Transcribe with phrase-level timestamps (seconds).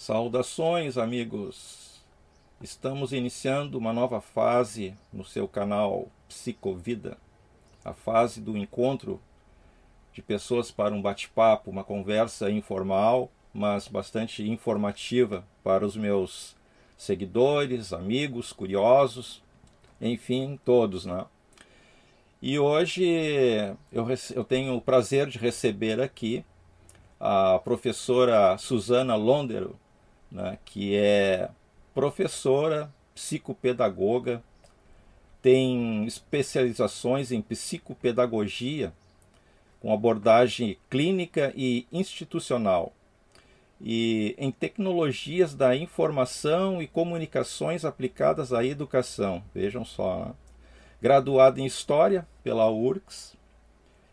[0.00, 2.02] Saudações, amigos!
[2.58, 7.18] Estamos iniciando uma nova fase no seu canal Psicovida,
[7.84, 9.20] a fase do encontro
[10.14, 16.56] de pessoas para um bate-papo, uma conversa informal, mas bastante informativa para os meus
[16.96, 19.42] seguidores, amigos, curiosos,
[20.00, 21.26] enfim, todos, né?
[22.40, 23.04] E hoje
[23.92, 26.42] eu, eu tenho o prazer de receber aqui
[27.20, 29.78] a professora Susana Londero,
[30.30, 31.50] né, que é
[31.94, 34.42] professora, psicopedagoga,
[35.42, 38.92] tem especializações em psicopedagogia,
[39.80, 42.92] com abordagem clínica e institucional,
[43.80, 49.42] e em tecnologias da informação e comunicações aplicadas à educação.
[49.54, 50.26] Vejam só.
[50.26, 50.32] Né?
[51.00, 53.34] Graduada em História pela URCS,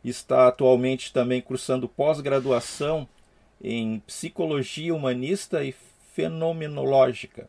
[0.06, 3.06] está atualmente também cursando pós-graduação
[3.62, 5.76] em Psicologia Humanista e
[6.18, 7.48] Fenomenológica.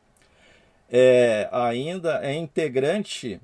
[0.91, 3.41] É, ainda é integrante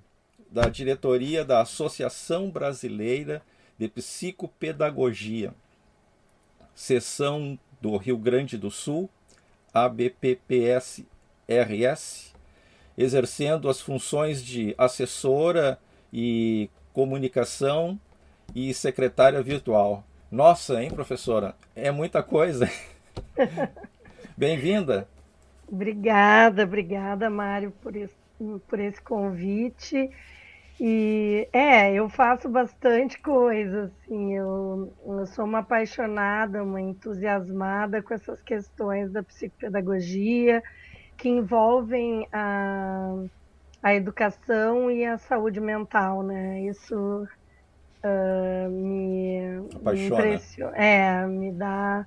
[0.50, 3.40] da diretoria da Associação Brasileira
[3.78, 5.54] de Psicopedagogia,
[6.74, 9.08] seção do Rio Grande do Sul,
[9.72, 11.04] ABPPS-RS,
[12.98, 15.78] exercendo as funções de assessora
[16.12, 17.98] e comunicação
[18.54, 20.04] e secretária virtual.
[20.30, 21.56] Nossa, hein, professora?
[21.74, 22.70] É muita coisa.
[24.36, 25.08] Bem-vinda.
[25.68, 28.16] Obrigada, obrigada, Mário, por esse,
[28.68, 30.10] por esse convite.
[30.80, 38.12] E é, eu faço bastante coisa, assim, eu, eu, sou uma apaixonada, uma entusiasmada com
[38.12, 40.60] essas questões da psicopedagogia
[41.16, 43.14] que envolvem a,
[43.82, 46.62] a educação e a saúde mental, né?
[46.62, 47.24] Isso
[48.04, 52.04] uh, me, me impressiona, é, me dá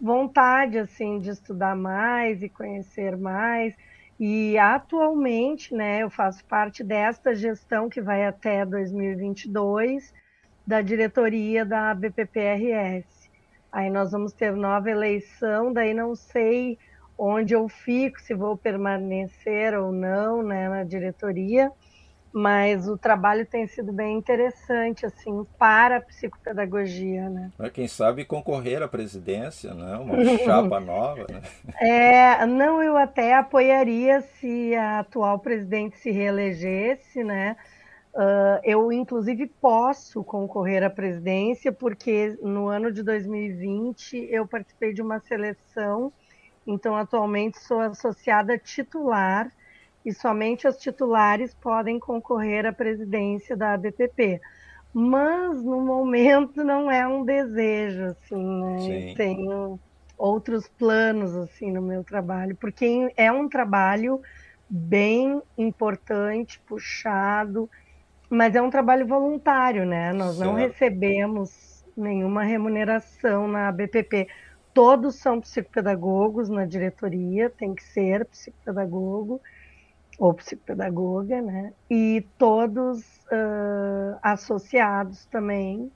[0.00, 3.74] vontade, assim, de estudar mais e conhecer mais.
[4.18, 10.12] E atualmente, né, eu faço parte desta gestão que vai até 2022
[10.66, 13.30] da diretoria da BPPRS.
[13.70, 16.78] Aí nós vamos ter nova eleição, daí não sei
[17.18, 21.70] onde eu fico, se vou permanecer ou não, né, na diretoria
[22.36, 27.50] mas o trabalho tem sido bem interessante assim para a psicopedagogia, né?
[27.72, 29.96] Quem sabe concorrer à presidência, né?
[29.96, 31.40] Uma chapa nova, né?
[31.80, 37.56] É, não, eu até apoiaria se a atual presidente se reelegesse, né?
[38.14, 45.00] Uh, eu, inclusive, posso concorrer à presidência, porque no ano de 2020 eu participei de
[45.00, 46.12] uma seleção,
[46.66, 49.50] então atualmente sou associada titular
[50.06, 54.40] e somente os titulares podem concorrer à presidência da ABPP.
[54.94, 59.14] Mas no momento não é um desejo, assim, né?
[59.16, 59.80] Tenho
[60.16, 64.22] outros planos assim no meu trabalho, porque é um trabalho
[64.70, 67.68] bem importante, puxado,
[68.30, 70.12] mas é um trabalho voluntário, né?
[70.12, 70.48] Nós certo.
[70.48, 74.28] não recebemos nenhuma remuneração na ABPP.
[74.72, 79.40] Todos são psicopedagogos na diretoria, tem que ser psicopedagogo
[80.18, 81.72] ou psicopedagoga, né?
[81.90, 85.90] E todos uh, associados também,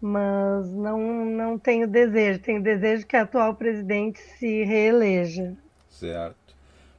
[0.00, 5.56] mas não, não tenho desejo, tenho desejo que a atual presidente se reeleja.
[5.88, 6.36] Certo.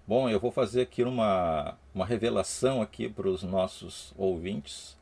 [0.07, 4.97] Bom, eu vou fazer aqui uma, uma revelação aqui para os nossos ouvintes.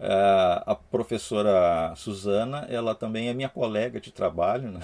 [0.00, 4.80] Uh, a professora Suzana, ela também é minha colega de trabalho, né?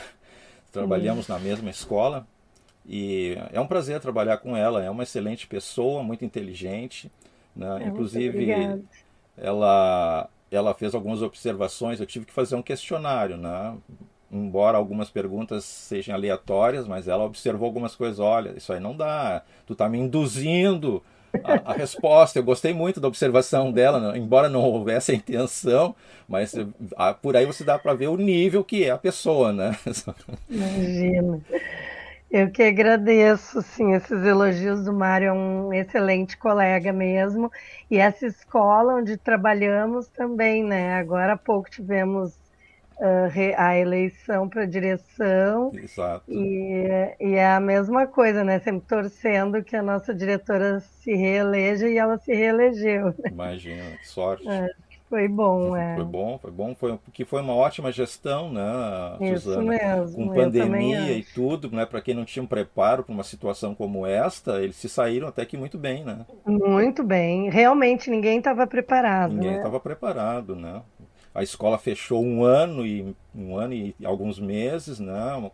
[0.71, 2.27] Trabalhamos na mesma escola,
[2.89, 7.11] e é um prazer trabalhar com ela, é uma excelente pessoa, muito inteligente.
[7.55, 7.85] Né?
[7.85, 8.83] É, Inclusive,
[9.37, 13.77] ela, ela fez algumas observações, eu tive que fazer um questionário, né?
[14.31, 18.19] embora algumas perguntas sejam aleatórias, mas ela observou algumas coisas.
[18.19, 21.03] Olha, isso aí não dá, tu está me induzindo
[21.43, 22.39] a, a, resposta.
[22.39, 25.95] Eu gostei muito da observação dela, embora não houvesse a intenção,
[26.29, 26.55] mas
[26.97, 29.77] a, por aí você dá para ver o nível que é a pessoa, né?
[30.49, 31.41] Imagina.
[32.31, 37.51] Eu que agradeço, sim, esses elogios do Mário, é um excelente colega mesmo.
[37.91, 40.95] E essa escola onde trabalhamos também, né?
[40.95, 42.35] Agora há pouco tivemos
[42.97, 45.71] uh, a eleição para direção.
[45.75, 46.25] Exato.
[46.29, 48.59] E, e, é a mesma coisa, né?
[48.59, 53.07] Sempre torcendo que a nossa diretora se reeleja e ela se reelegeu.
[53.07, 53.31] Né?
[53.31, 54.49] Imagina, que sorte.
[54.49, 54.69] É.
[55.09, 55.95] Foi bom, é.
[55.95, 58.63] Foi bom, foi bom, foi porque foi uma ótima gestão, né,
[59.21, 59.63] Isso Suzana?
[59.63, 60.17] mesmo.
[60.17, 64.05] Com pandemia e tudo, né, para quem não tinha um preparo para uma situação como
[64.05, 66.27] esta, eles se saíram até que muito bem, né?
[66.45, 67.49] Muito bem.
[67.51, 69.35] Realmente ninguém estava preparado.
[69.35, 69.81] Ninguém estava né?
[69.81, 70.83] preparado, né?
[71.37, 75.51] a escola fechou um ano e um ano e alguns meses, né?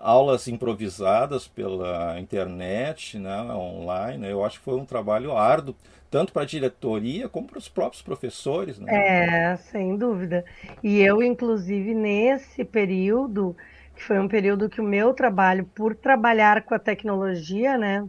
[0.00, 3.42] aulas improvisadas pela internet, né?
[3.52, 4.26] online.
[4.26, 5.74] Eu acho que foi um trabalho árduo,
[6.12, 8.78] tanto para a diretoria como para os próprios professores.
[8.78, 8.92] Né?
[8.94, 10.44] É, sem dúvida.
[10.82, 13.56] E eu, inclusive, nesse período,
[13.96, 18.06] que foi um período que o meu trabalho, por trabalhar com a tecnologia, né?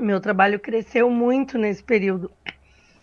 [0.00, 2.30] Meu trabalho cresceu muito nesse período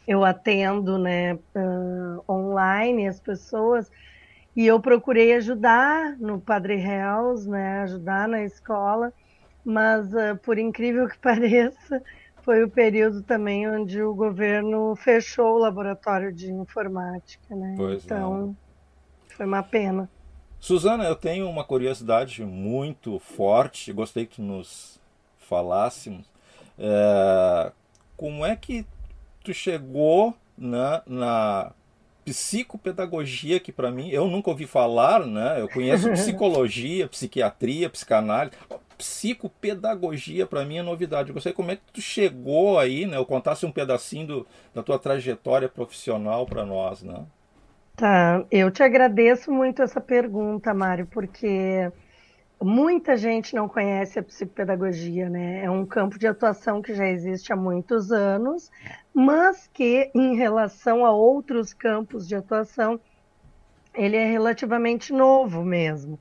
[0.07, 3.89] eu atendo né, uh, online as pessoas
[4.55, 9.13] e eu procurei ajudar no Padre Reals, né, ajudar na escola,
[9.65, 12.01] mas uh, por incrível que pareça,
[12.43, 17.73] foi o período também onde o governo fechou o laboratório de informática, né?
[17.77, 18.55] Pois então,
[19.29, 19.33] é.
[19.33, 20.09] foi uma pena.
[20.59, 24.99] Suzana, eu tenho uma curiosidade muito forte, gostei que nos
[25.37, 26.25] falássemos.
[26.77, 27.71] É,
[28.15, 28.85] como é que
[29.43, 31.71] tu chegou na, na
[32.23, 35.59] psicopedagogia, que para mim, eu nunca ouvi falar, né?
[35.59, 38.55] Eu conheço psicologia, psiquiatria, psicanálise.
[38.97, 41.29] Psicopedagogia para mim é novidade.
[41.29, 43.17] Eu gostaria como é que tu chegou aí, né?
[43.17, 47.25] Eu contasse um pedacinho do, da tua trajetória profissional para nós, né?
[47.95, 51.91] Tá, eu te agradeço muito essa pergunta, Mário, porque
[52.59, 55.63] muita gente não conhece a psicopedagogia, né?
[55.63, 58.71] É um campo de atuação que já existe há muitos anos,
[59.13, 62.99] mas que, em relação a outros campos de atuação,
[63.93, 66.19] ele é relativamente novo mesmo.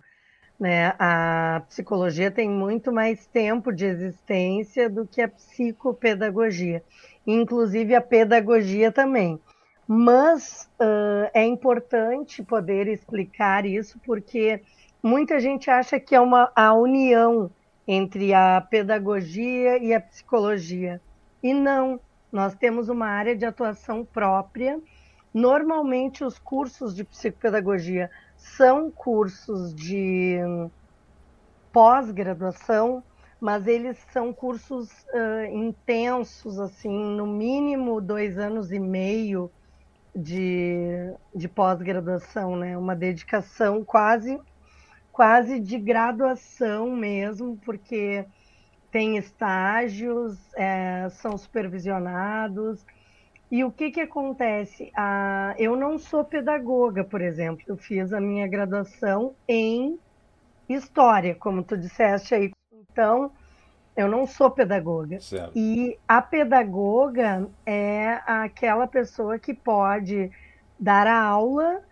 [0.62, 0.94] Né?
[0.96, 6.84] A psicologia tem muito mais tempo de existência do que a psicopedagogia,
[7.26, 9.40] inclusive a pedagogia também.
[9.88, 14.62] Mas uh, é importante poder explicar isso, porque
[15.02, 17.50] muita gente acha que é uma a união
[17.84, 21.00] entre a pedagogia e a psicologia.
[21.42, 21.98] E não,
[22.30, 24.78] nós temos uma área de atuação própria.
[25.34, 28.08] Normalmente, os cursos de psicopedagogia
[28.42, 30.38] são cursos de
[31.72, 33.02] pós-graduação,
[33.40, 39.50] mas eles são cursos uh, intensos, assim, no mínimo dois anos e meio
[40.14, 42.76] de, de pós-graduação, né?
[42.76, 44.38] Uma dedicação quase
[45.10, 48.24] quase de graduação mesmo, porque
[48.90, 52.84] tem estágios, é, são supervisionados.
[53.52, 54.90] E o que, que acontece?
[54.96, 57.62] Ah, eu não sou pedagoga, por exemplo.
[57.68, 60.00] Eu fiz a minha graduação em
[60.66, 62.50] História, como tu disseste aí.
[62.72, 63.30] Então,
[63.94, 65.20] eu não sou pedagoga.
[65.20, 65.52] Certo.
[65.54, 70.30] E a pedagoga é aquela pessoa que pode
[70.80, 71.82] dar a aula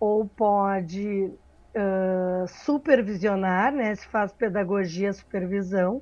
[0.00, 1.30] ou pode
[1.76, 6.00] uh, supervisionar, né, se faz pedagogia, supervisão,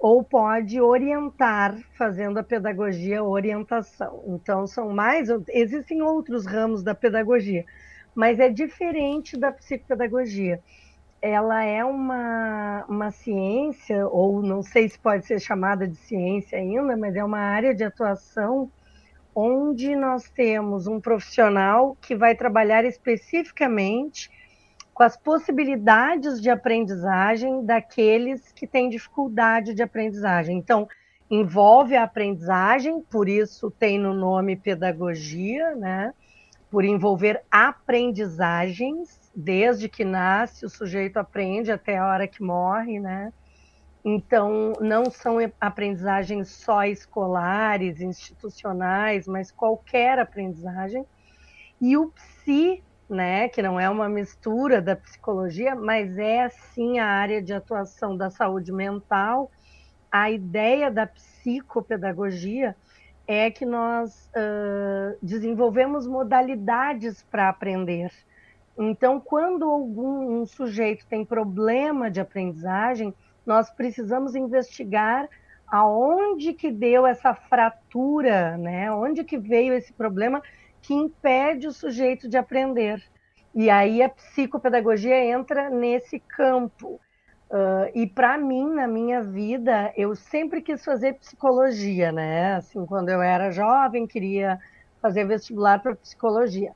[0.00, 4.22] ou pode orientar, fazendo a pedagogia orientação.
[4.28, 5.28] Então, são mais.
[5.50, 7.66] Existem outros ramos da pedagogia,
[8.14, 10.58] mas é diferente da psicopedagogia.
[11.20, 16.96] Ela é uma, uma ciência, ou não sei se pode ser chamada de ciência ainda,
[16.96, 18.70] mas é uma área de atuação
[19.34, 24.30] onde nós temos um profissional que vai trabalhar especificamente
[25.00, 30.58] com as possibilidades de aprendizagem daqueles que têm dificuldade de aprendizagem.
[30.58, 30.86] Então,
[31.30, 36.12] envolve a aprendizagem, por isso tem no nome pedagogia, né?
[36.70, 43.32] Por envolver aprendizagens, desde que nasce o sujeito aprende até a hora que morre, né?
[44.04, 51.06] Então, não são aprendizagens só escolares, institucionais, mas qualquer aprendizagem.
[51.80, 57.06] E o psi né, que não é uma mistura da psicologia, mas é sim a
[57.06, 59.50] área de atuação da saúde mental.
[60.10, 62.76] A ideia da psicopedagogia
[63.26, 68.12] é que nós uh, desenvolvemos modalidades para aprender.
[68.78, 73.12] Então, quando algum um sujeito tem problema de aprendizagem,
[73.44, 75.28] nós precisamos investigar
[75.66, 78.90] aonde que deu essa fratura, né?
[78.92, 80.42] Onde que veio esse problema
[80.82, 83.02] que impede o sujeito de aprender.
[83.54, 87.00] E aí a psicopedagogia entra nesse campo.
[87.50, 92.54] Uh, e para mim, na minha vida, eu sempre quis fazer psicologia, né?
[92.54, 94.58] Assim, quando eu era jovem, queria
[95.02, 96.72] fazer vestibular para psicologia.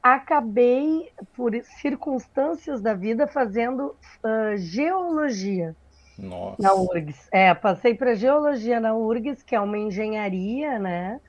[0.00, 5.74] Acabei, por circunstâncias da vida, fazendo uh, geologia
[6.16, 6.62] Nossa.
[6.62, 7.28] na URGS.
[7.32, 11.20] É, passei para geologia na URGS, que é uma engenharia, né?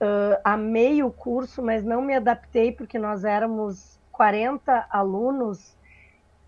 [0.00, 5.76] Uh, amei o curso, mas não me adaptei porque nós éramos 40 alunos,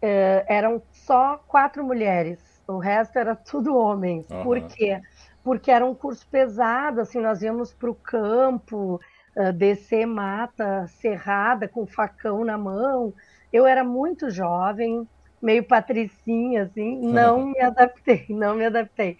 [0.02, 4.28] uh, eram só quatro mulheres, o resto era tudo homens.
[4.30, 4.42] Uhum.
[4.42, 5.00] Por quê?
[5.44, 8.98] Porque era um curso pesado, assim, nós íamos para o campo,
[9.36, 13.12] uh, descer mata cerrada com facão na mão.
[13.52, 15.06] Eu era muito jovem,
[15.42, 19.18] meio patricinha, assim, não me adaptei, não me adaptei.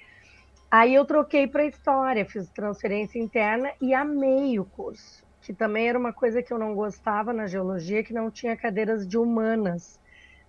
[0.73, 5.99] Aí eu troquei para história, fiz transferência interna e amei o curso, que também era
[5.99, 10.01] uma coisa que eu não gostava na geologia, que não tinha cadeiras de humanas,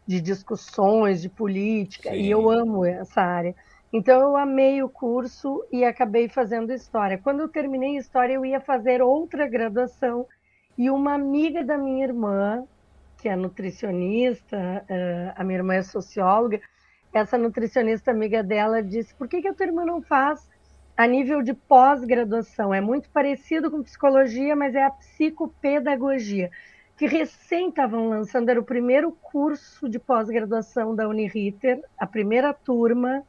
[0.08, 2.16] de discussões, de política, Sim.
[2.16, 3.54] e eu amo essa área.
[3.92, 7.18] Então eu amei o curso e acabei fazendo história.
[7.18, 10.26] Quando eu terminei história, eu ia fazer outra graduação
[10.78, 12.64] e uma amiga da minha irmã,
[13.18, 16.62] que é nutricionista, eh, a minha irmã é socióloga,
[17.14, 20.50] essa nutricionista amiga dela disse: por que, que a tua irmã não faz
[20.98, 22.74] a nível de pós-graduação?
[22.74, 26.50] É muito parecido com psicologia, mas é a psicopedagogia,
[26.98, 33.24] que recém estavam lançando, era o primeiro curso de pós-graduação da Uniriter, a primeira turma.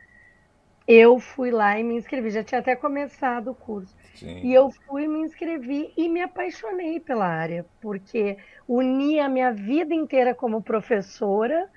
[0.86, 3.94] Eu fui lá e me inscrevi, já tinha até começado o curso.
[4.14, 4.40] Sim.
[4.44, 8.36] E eu fui, me inscrevi e me apaixonei pela área, porque
[8.68, 11.70] unia a minha vida inteira como professora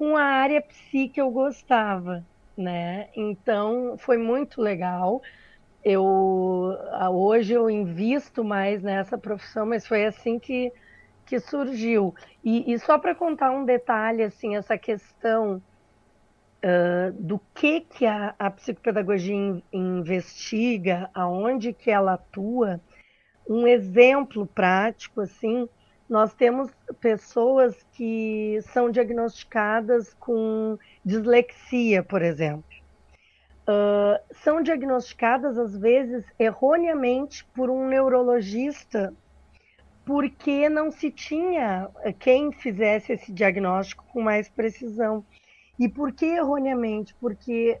[0.00, 2.24] com a área psi que eu gostava,
[2.56, 3.10] né?
[3.14, 5.20] Então foi muito legal.
[5.84, 6.02] Eu
[7.12, 10.72] hoje eu invisto mais nessa profissão, mas foi assim que
[11.26, 12.14] que surgiu.
[12.42, 15.62] E, e só para contar um detalhe, assim, essa questão
[16.64, 22.80] uh, do que que a, a psicopedagogia in, investiga, aonde que ela atua,
[23.46, 25.68] um exemplo prático, assim,
[26.10, 26.68] nós temos
[27.00, 32.64] pessoas que são diagnosticadas com dislexia, por exemplo.
[33.62, 39.14] Uh, são diagnosticadas, às vezes, erroneamente por um neurologista,
[40.04, 41.88] porque não se tinha
[42.18, 45.24] quem fizesse esse diagnóstico com mais precisão.
[45.78, 47.14] E por que erroneamente?
[47.20, 47.78] Porque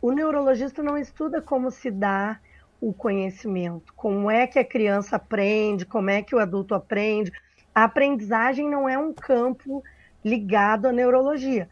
[0.00, 2.40] o neurologista não estuda como se dá
[2.80, 7.32] o conhecimento, como é que a criança aprende, como é que o adulto aprende,
[7.76, 9.82] a aprendizagem não é um campo
[10.24, 11.68] ligado à neurologia.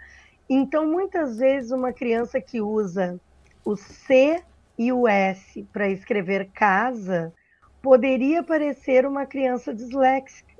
[0.50, 3.18] Então, muitas vezes, uma criança que usa
[3.64, 4.44] o C
[4.78, 7.32] e o S para escrever casa
[7.80, 10.52] poderia parecer uma criança disléxica,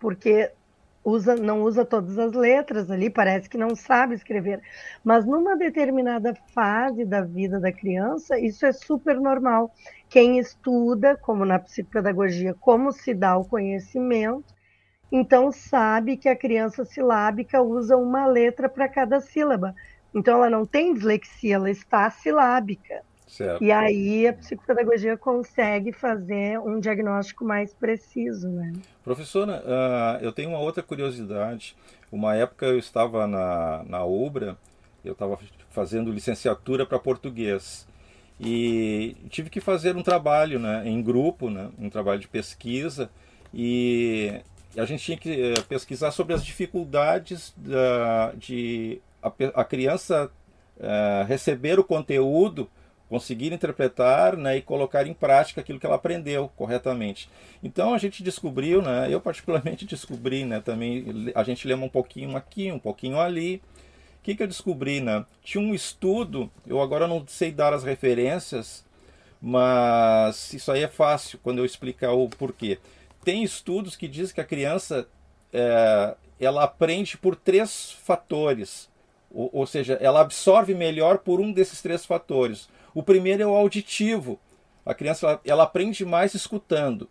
[0.00, 0.50] porque
[1.04, 4.60] usa, não usa todas as letras ali, parece que não sabe escrever.
[5.04, 9.70] Mas numa determinada fase da vida da criança, isso é super normal.
[10.10, 14.57] Quem estuda, como na psicopedagogia, como se dá o conhecimento,
[15.10, 19.74] então sabe que a criança silábica usa uma letra para cada sílaba.
[20.14, 23.02] Então ela não tem dislexia, ela está silábica.
[23.26, 23.62] Certo.
[23.62, 28.72] E aí a psicopedagogia consegue fazer um diagnóstico mais preciso, né?
[29.04, 31.76] Professora, uh, eu tenho uma outra curiosidade.
[32.10, 34.56] Uma época eu estava na, na UBRA,
[35.04, 35.38] eu estava
[35.70, 37.86] fazendo licenciatura para português
[38.40, 43.10] e tive que fazer um trabalho né, em grupo, né, um trabalho de pesquisa
[43.52, 44.40] e
[44.76, 50.30] a gente tinha que eh, pesquisar sobre as dificuldades da, de a, a criança
[50.78, 52.68] uh, receber o conteúdo,
[53.08, 57.28] conseguir interpretar né, e colocar em prática aquilo que ela aprendeu corretamente.
[57.62, 62.36] Então a gente descobriu, né, eu particularmente descobri, né, também a gente lembra um pouquinho
[62.36, 63.62] aqui, um pouquinho ali.
[64.20, 65.00] O que, que eu descobri?
[65.00, 65.24] Né?
[65.42, 68.84] Tinha um estudo, eu agora não sei dar as referências,
[69.40, 72.78] mas isso aí é fácil quando eu explicar o porquê
[73.24, 75.08] tem estudos que dizem que a criança
[75.52, 78.88] é, ela aprende por três fatores,
[79.30, 82.68] ou, ou, seja, ela absorve melhor por um desses três fatores.
[82.94, 84.38] O primeiro é o auditivo.
[84.86, 87.08] A criança ela, ela aprende mais escutando.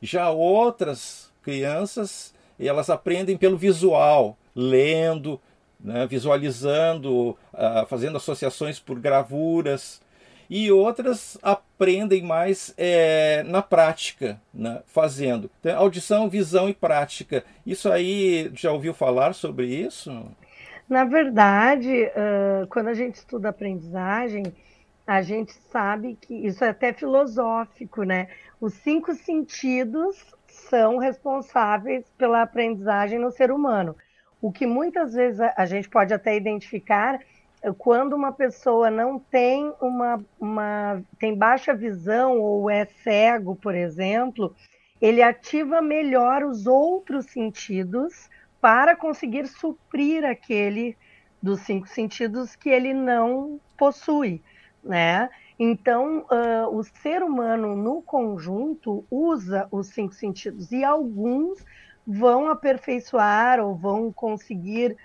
[0.00, 5.40] Já outras crianças elas aprendem pelo visual, lendo,
[5.78, 10.00] né, visualizando, uh, fazendo associações por gravuras
[10.48, 15.50] e outras aprendem mais é, na prática, né, fazendo.
[15.60, 17.44] Então, audição, visão e prática.
[17.66, 20.10] Isso aí, já ouviu falar sobre isso?
[20.88, 24.44] Na verdade, uh, quando a gente estuda aprendizagem,
[25.06, 28.28] a gente sabe que isso é até filosófico, né?
[28.60, 33.94] Os cinco sentidos são responsáveis pela aprendizagem no ser humano.
[34.40, 37.20] O que muitas vezes a gente pode até identificar
[37.76, 44.54] quando uma pessoa não tem uma, uma tem baixa visão ou é cego, por exemplo,
[45.00, 48.28] ele ativa melhor os outros sentidos
[48.60, 50.96] para conseguir suprir aquele
[51.42, 54.42] dos cinco sentidos que ele não possui,
[54.82, 55.30] né?
[55.58, 61.64] Então, uh, o ser humano no conjunto usa os cinco sentidos e alguns
[62.06, 64.96] vão aperfeiçoar ou vão conseguir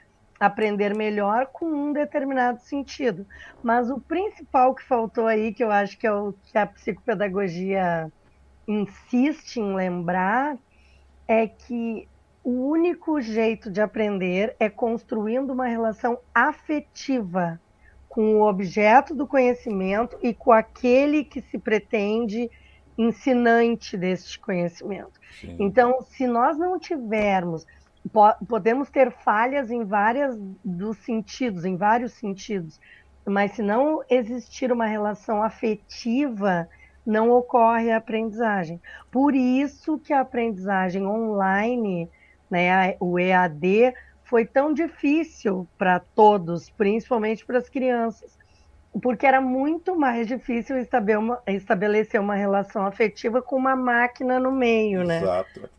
[0.45, 3.25] aprender melhor com um determinado sentido.
[3.61, 8.11] Mas o principal que faltou aí, que eu acho que é o que a psicopedagogia
[8.67, 10.57] insiste em lembrar
[11.27, 12.07] é que
[12.43, 17.59] o único jeito de aprender é construindo uma relação afetiva
[18.09, 22.49] com o objeto do conhecimento e com aquele que se pretende
[22.97, 25.19] ensinante deste conhecimento.
[25.39, 25.55] Sim.
[25.57, 27.65] Então, se nós não tivermos,
[28.47, 32.79] podemos ter falhas em várias dos sentidos, em vários sentidos,
[33.25, 36.67] mas se não existir uma relação afetiva,
[37.05, 38.81] não ocorre a aprendizagem.
[39.11, 42.09] Por isso que a aprendizagem online,
[42.49, 43.93] né, o EAD,
[44.23, 48.37] foi tão difícil para todos, principalmente para as crianças,
[49.01, 50.77] porque era muito mais difícil
[51.47, 55.19] estabelecer uma relação afetiva com uma máquina no meio, né?
[55.21, 55.69] Exato.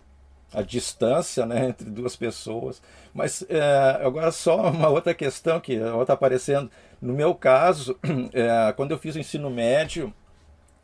[0.55, 2.81] A distância né, entre duas pessoas.
[3.13, 6.71] Mas é, agora só uma outra questão que está aparecendo.
[7.03, 7.99] No meu caso,
[8.33, 10.13] é, quando eu fiz o ensino médio,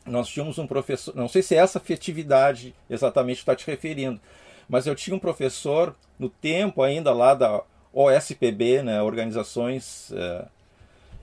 [0.07, 4.21] nós tínhamos um professor, não sei se é essa afetividade exatamente está te referindo,
[4.69, 7.63] mas eu tinha um professor no tempo ainda lá da
[7.93, 10.47] OSPB, né, organizações é,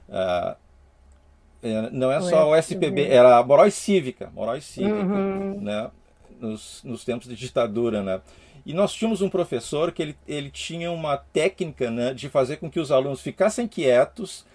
[0.10, 0.56] é,
[1.64, 5.62] é, não é só o SPB, era a Moral Cívica, Moral Cívica, uhum.
[5.62, 5.90] né,
[6.40, 8.22] nos, nos tempos de ditadura, né.
[8.66, 12.70] E nós tínhamos um professor que ele, ele tinha uma técnica né, de fazer com
[12.70, 14.46] que os alunos ficassem quietos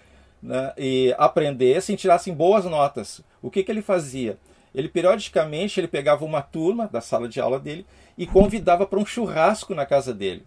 [0.41, 3.21] né, e aprendessem, tirassem boas notas.
[3.41, 4.37] O que, que ele fazia?
[4.73, 7.85] Ele periodicamente ele pegava uma turma da sala de aula dele
[8.17, 10.43] e convidava para um churrasco na casa dele.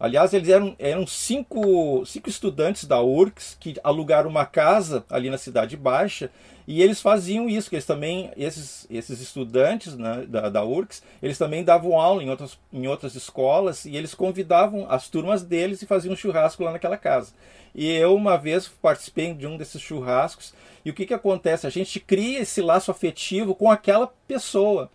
[0.00, 5.38] Aliás, eles eram, eram cinco, cinco estudantes da URCS que alugaram uma casa ali na
[5.38, 6.30] Cidade Baixa
[6.68, 11.36] e eles faziam isso, que eles também, esses, esses estudantes né, da, da URCS, eles
[11.36, 15.86] também davam aula em outras, em outras escolas e eles convidavam as turmas deles e
[15.86, 17.32] faziam churrasco lá naquela casa.
[17.74, 21.66] E eu uma vez participei de um desses churrascos e o que, que acontece?
[21.66, 24.88] A gente cria esse laço afetivo com aquela pessoa.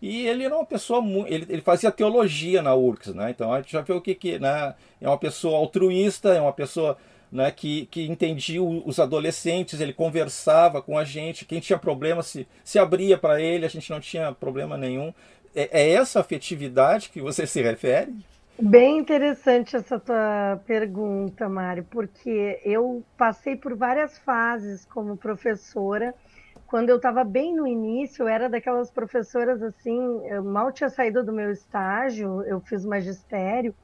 [0.00, 3.30] E ele era uma pessoa ele, ele fazia teologia na URCS, né?
[3.30, 4.74] Então a gente já vê o que que, né?
[5.00, 6.96] É uma pessoa altruísta, é uma pessoa
[7.30, 12.46] né, que, que entendia os adolescentes, ele conversava com a gente, quem tinha problema se,
[12.64, 15.12] se abria para ele, a gente não tinha problema nenhum.
[15.54, 18.14] É, é essa afetividade que você se refere?
[18.58, 26.14] Bem interessante essa tua pergunta, Mário, porque eu passei por várias fases como professora.
[26.66, 31.24] Quando eu estava bem no início, eu era daquelas professoras assim, eu mal tinha saído
[31.24, 33.74] do meu estágio, eu fiz magistério,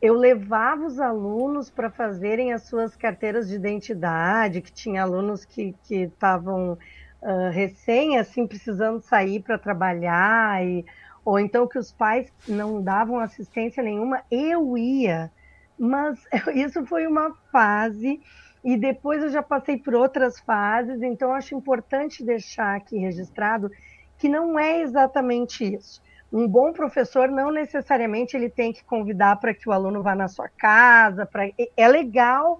[0.00, 5.74] eu levava os alunos para fazerem as suas carteiras de identidade, que tinha alunos que
[5.90, 6.78] estavam
[7.22, 10.84] uh, recém, assim, precisando sair para trabalhar e
[11.24, 15.30] ou então que os pais não davam assistência nenhuma, eu ia.
[15.78, 16.18] Mas
[16.54, 18.20] isso foi uma fase
[18.64, 23.70] e depois eu já passei por outras fases, então acho importante deixar aqui registrado
[24.18, 26.00] que não é exatamente isso.
[26.32, 30.28] Um bom professor não necessariamente ele tem que convidar para que o aluno vá na
[30.28, 32.58] sua casa, para é legal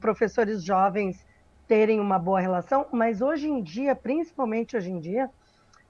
[0.00, 1.24] professores jovens
[1.68, 5.30] terem uma boa relação, mas hoje em dia, principalmente hoje em dia,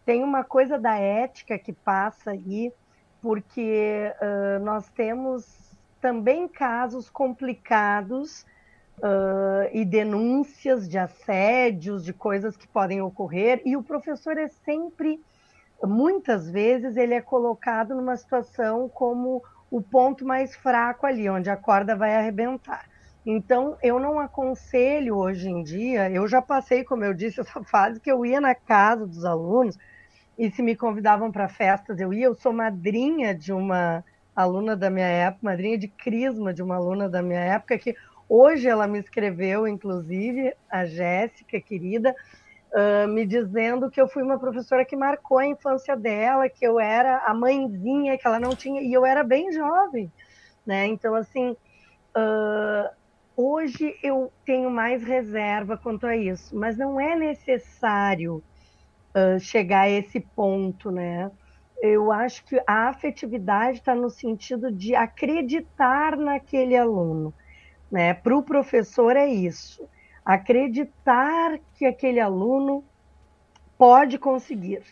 [0.04, 2.72] tem uma coisa da ética que passa aí,
[3.22, 8.44] porque uh, nós temos também casos complicados
[9.02, 15.20] uh, e denúncias de assédios, de coisas que podem ocorrer, e o professor é sempre,
[15.82, 21.56] muitas vezes, ele é colocado numa situação como o ponto mais fraco ali, onde a
[21.56, 22.88] corda vai arrebentar.
[23.24, 28.00] Então, eu não aconselho hoje em dia, eu já passei, como eu disse, essa fase
[28.00, 29.78] que eu ia na casa dos alunos,
[30.38, 32.24] e se me convidavam para festas, eu ia.
[32.24, 34.02] Eu sou madrinha de uma
[34.34, 37.94] aluna da minha época, madrinha de crisma de uma aluna da minha época, que
[38.30, 42.14] hoje ela me escreveu, inclusive, a Jéssica, querida,
[42.72, 46.78] uh, me dizendo que eu fui uma professora que marcou a infância dela, que eu
[46.78, 50.12] era a mãezinha que ela não tinha, e eu era bem jovem,
[50.64, 50.86] né?
[50.86, 51.50] Então, assim,
[52.16, 52.90] uh,
[53.36, 58.44] hoje eu tenho mais reserva quanto a isso, mas não é necessário
[59.16, 61.30] uh, chegar a esse ponto, né?
[61.82, 67.34] Eu acho que a afetividade está no sentido de acreditar naquele aluno,
[67.90, 68.14] né?
[68.14, 69.88] Para o professor é isso,
[70.24, 72.84] acreditar que aquele aluno
[73.76, 74.82] pode conseguir.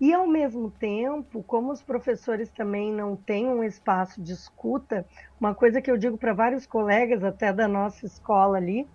[0.00, 5.06] E ao mesmo tempo, como os professores também não têm um espaço de escuta,
[5.38, 8.88] uma coisa que eu digo para vários colegas até da nossa escola ali,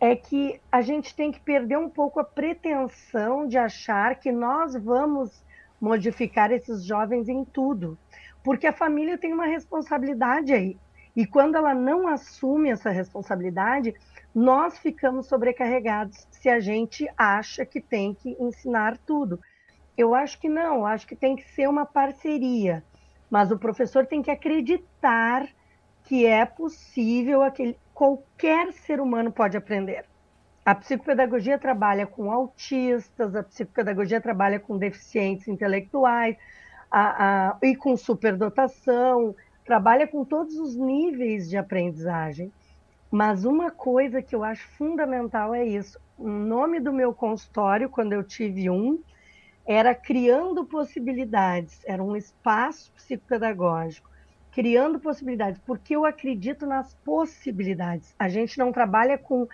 [0.00, 4.74] é que a gente tem que perder um pouco a pretensão de achar que nós
[4.74, 5.44] vamos
[5.80, 7.98] modificar esses jovens em tudo,
[8.42, 10.78] porque a família tem uma responsabilidade aí.
[11.16, 13.94] E quando ela não assume essa responsabilidade,
[14.34, 19.40] nós ficamos sobrecarregados se a gente acha que tem que ensinar tudo.
[19.96, 22.84] Eu acho que não, acho que tem que ser uma parceria,
[23.30, 25.48] mas o professor tem que acreditar
[26.04, 30.04] que é possível aquele qualquer ser humano pode aprender.
[30.66, 36.36] A psicopedagogia trabalha com autistas, a psicopedagogia trabalha com deficientes intelectuais
[36.90, 39.34] a, a, e com superdotação,
[39.66, 42.52] trabalha com todos os níveis de aprendizagem.
[43.10, 45.98] Mas uma coisa que eu acho fundamental é isso.
[46.16, 49.02] O nome do meu consultório, quando eu tive um,
[49.66, 54.08] era Criando Possibilidades, era um espaço psicopedagógico,
[54.52, 58.14] criando possibilidades, porque eu acredito nas possibilidades.
[58.18, 59.46] A gente não trabalha com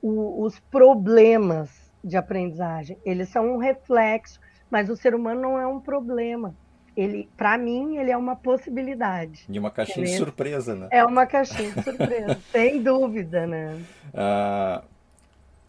[0.00, 5.66] o, os problemas de aprendizagem, eles são um reflexo, mas o ser humano não é
[5.66, 6.54] um problema
[6.96, 9.44] ele, para mim, ele é uma possibilidade.
[9.48, 10.88] E uma caixinha é de surpresa, né?
[10.90, 13.82] É uma caixinha de surpresa, sem dúvida, né?
[14.14, 14.82] Ah,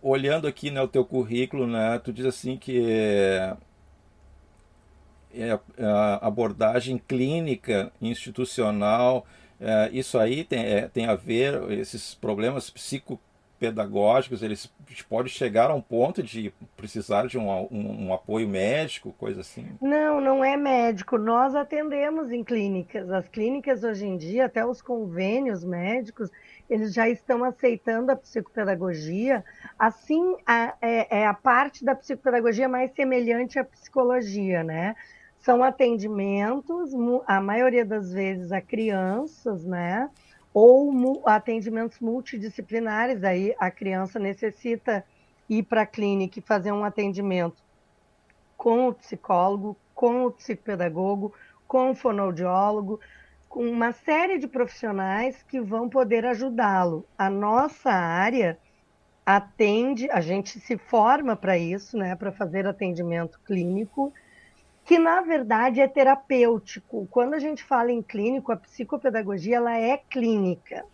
[0.01, 3.57] olhando aqui no né, teu currículo, né, tu diz assim que é,
[5.35, 9.25] é a abordagem clínica institucional,
[9.59, 13.19] é, isso aí tem, é, tem a ver, esses problemas psico
[13.59, 14.69] pedagógicos, eles
[15.09, 19.67] podem chegar a um ponto de precisar de um, um, um, apoio médico, coisa assim?
[19.81, 21.17] Não, não é médico.
[21.17, 23.09] Nós atendemos em clínicas.
[23.11, 26.29] As clínicas hoje em dia, até os convênios médicos,
[26.69, 29.43] eles já estão aceitando a psicopedagogia.
[29.77, 34.95] Assim, a, é, é a parte da psicopedagogia mais semelhante à psicologia, né?
[35.39, 36.91] São atendimentos,
[37.25, 40.09] a maioria das vezes a crianças, né?
[40.59, 45.05] Ou atendimentos multidisciplinares, aí a criança necessita
[45.47, 47.63] ir para a clínica e fazer um atendimento
[48.57, 51.31] com o psicólogo, com o psicopedagogo,
[51.67, 52.99] com o fonoaudiólogo,
[53.47, 57.05] com uma série de profissionais que vão poder ajudá-lo.
[57.15, 58.57] A nossa área
[59.23, 64.11] atende, a gente se forma para isso, né, para fazer atendimento clínico
[64.87, 67.05] que na verdade é terapêutico.
[67.11, 70.85] Quando a gente fala em clínico, a psicopedagogia ela é clínica.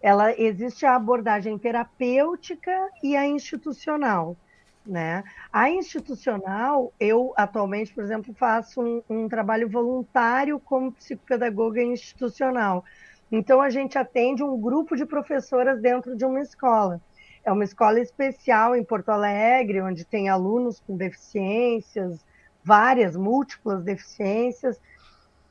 [0.00, 4.36] Ela existe a abordagem terapêutica e a institucional.
[4.86, 5.24] Né?
[5.52, 12.84] A institucional, eu atualmente, por exemplo, faço um, um trabalho voluntário como psicopedagoga institucional.
[13.30, 17.00] Então, a gente atende um grupo de professoras dentro de uma escola.
[17.44, 22.24] É uma escola especial em Porto Alegre, onde tem alunos com deficiências,
[22.64, 24.80] várias, múltiplas deficiências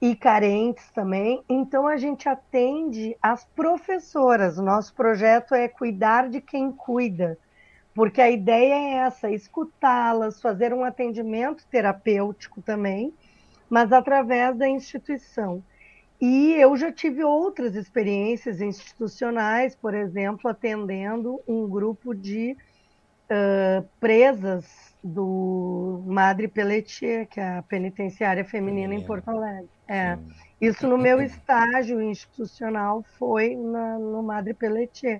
[0.01, 1.43] e carentes também.
[1.47, 4.57] Então, a gente atende as professoras.
[4.57, 7.37] O nosso projeto é cuidar de quem cuida,
[7.93, 13.13] porque a ideia é essa: escutá-las, fazer um atendimento terapêutico também,
[13.69, 15.63] mas através da instituição.
[16.19, 22.55] E eu já tive outras experiências institucionais, por exemplo, atendendo um grupo de
[23.23, 29.03] uh, presas do Madre Pelletier, que é a penitenciária feminina, feminina.
[29.03, 29.69] em Porto Alegre.
[29.87, 30.17] É.
[30.59, 35.19] Isso no meu estágio institucional foi na, no Madre Pelletier.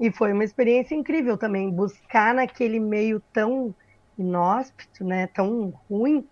[0.00, 3.74] E foi uma experiência incrível também, buscar naquele meio tão
[4.18, 6.26] inóspito, né, tão ruim,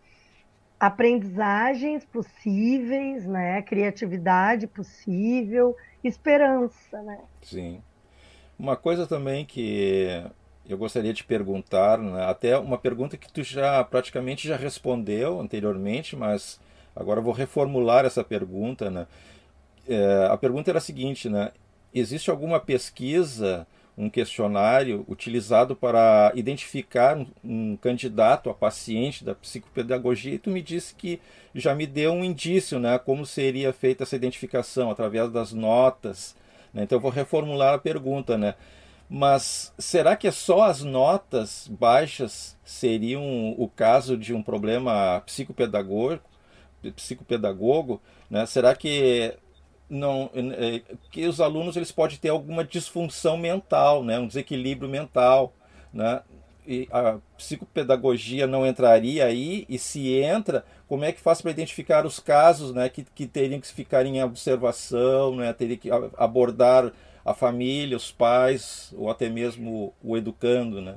[0.79, 7.21] aprendizagens possíveis, né, criatividade possível, esperança, né?
[7.43, 7.83] Sim.
[8.59, 10.25] Uma coisa também que
[10.73, 16.17] eu gostaria de perguntar, né, até uma pergunta que tu já praticamente já respondeu anteriormente,
[16.17, 16.61] mas
[16.95, 18.91] agora vou reformular essa pergunta.
[18.91, 19.07] Né?
[19.89, 21.53] É, a pergunta era a seguinte, né?
[21.93, 23.67] Existe alguma pesquisa,
[23.99, 30.35] um questionário utilizado para identificar um, um candidato a paciente da psicopedagogia?
[30.35, 31.21] E tu me disse que
[31.55, 32.99] já me deu um indício, né?
[32.99, 36.37] Como seria feita essa identificação através das notas.
[36.73, 36.85] Né?
[36.85, 38.55] Então eu vou reformular a pergunta, né?
[39.13, 46.21] Mas será que é só as notas baixas seriam o caso de um problema psicopedagogo?
[46.95, 48.47] psicopedagogo né?
[48.47, 49.35] Será que
[49.89, 54.17] não é, que os alunos eles podem ter alguma disfunção mental, né?
[54.21, 55.53] um desequilíbrio mental,
[55.93, 56.23] né?
[56.65, 62.07] E a psicopedagogia não entraria aí e se entra, como é que faz para identificar
[62.07, 66.93] os casos, né, que, que teriam que ficar em observação, né, teria que abordar
[67.25, 70.97] a família, os pais ou até mesmo o educando, né?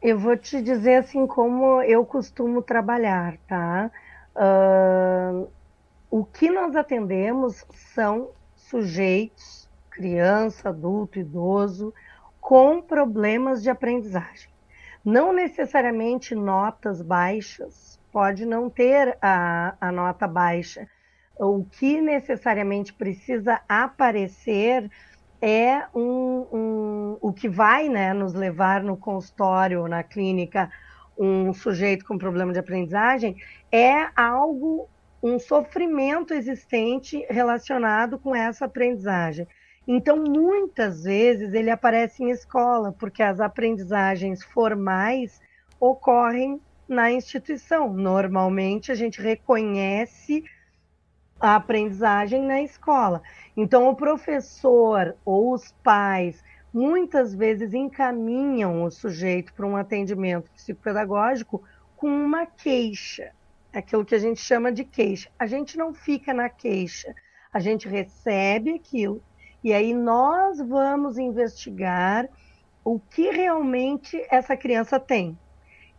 [0.00, 3.90] Eu vou te dizer assim como eu costumo trabalhar, tá?
[4.36, 5.48] Uh,
[6.10, 11.92] o que nós atendemos são sujeitos, criança, adulto, idoso,
[12.40, 14.48] com problemas de aprendizagem.
[15.04, 20.86] Não necessariamente notas baixas, pode não ter a, a nota baixa.
[21.36, 24.90] O que necessariamente precisa aparecer
[25.40, 30.70] é um, um, o que vai né, nos levar no consultório, na clínica,
[31.18, 33.36] um sujeito com problema de aprendizagem
[33.72, 34.88] é algo,
[35.22, 39.46] um sofrimento existente relacionado com essa aprendizagem.
[39.86, 45.40] Então, muitas vezes ele aparece em escola, porque as aprendizagens formais
[45.80, 47.92] ocorrem na instituição.
[47.92, 50.44] Normalmente, a gente reconhece
[51.40, 53.22] a aprendizagem na escola.
[53.56, 61.62] Então, o professor ou os pais muitas vezes encaminham o sujeito para um atendimento psicopedagógico
[61.96, 63.32] com uma queixa,
[63.72, 65.30] aquilo que a gente chama de queixa.
[65.38, 67.14] A gente não fica na queixa,
[67.52, 69.22] a gente recebe aquilo
[69.62, 72.28] e aí nós vamos investigar
[72.84, 75.36] o que realmente essa criança tem.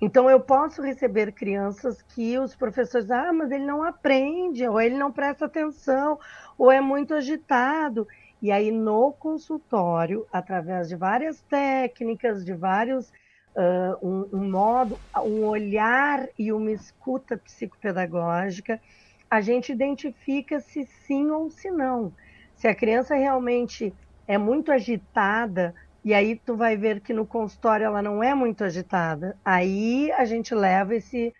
[0.02, 4.98] Então, eu posso receber crianças que os professores, ah, mas ele não aprende, ou ele
[4.98, 6.18] não presta atenção,
[6.58, 8.08] ou é muito agitado.
[8.42, 13.12] E aí, no consultório, através de várias técnicas, de vários.
[13.56, 18.80] Uh, um, um modo, um olhar e uma escuta psicopedagógica,
[19.30, 22.14] a gente identifica se sim ou se não.
[22.56, 23.94] Se a criança realmente
[24.28, 28.64] é muito agitada, e aí tu vai ver que no consultório ela não é muito
[28.64, 31.34] agitada, aí a gente leva esse,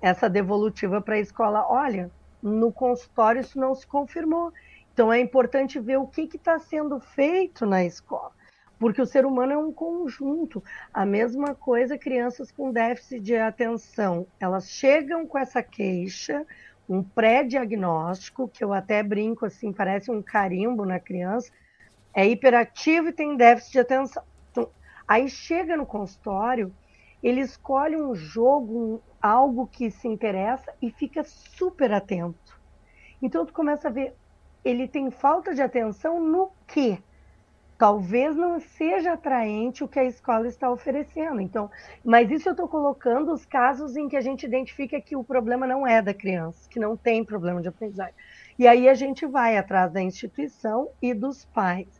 [0.00, 1.66] essa devolutiva para a escola.
[1.68, 2.10] Olha,
[2.42, 4.52] no consultório isso não se confirmou.
[4.92, 8.30] Então é importante ver o que está sendo feito na escola,
[8.78, 10.64] porque o ser humano é um conjunto.
[10.92, 16.46] A mesma coisa, crianças com déficit de atenção, elas chegam com essa queixa,
[16.88, 21.52] um pré-diagnóstico, que eu até brinco assim, parece um carimbo na criança,
[22.16, 24.22] é hiperativo e tem déficit de atenção.
[24.50, 24.70] Então,
[25.06, 26.74] aí chega no consultório,
[27.22, 32.58] ele escolhe um jogo, algo que se interessa e fica super atento.
[33.20, 34.14] Então tu começa a ver,
[34.64, 36.98] ele tem falta de atenção no quê?
[37.76, 41.42] Talvez não seja atraente o que a escola está oferecendo.
[41.42, 41.70] Então,
[42.02, 45.66] mas isso eu estou colocando os casos em que a gente identifica que o problema
[45.66, 48.14] não é da criança, que não tem problema de aprendizagem.
[48.58, 51.95] E aí a gente vai atrás da instituição e dos pais.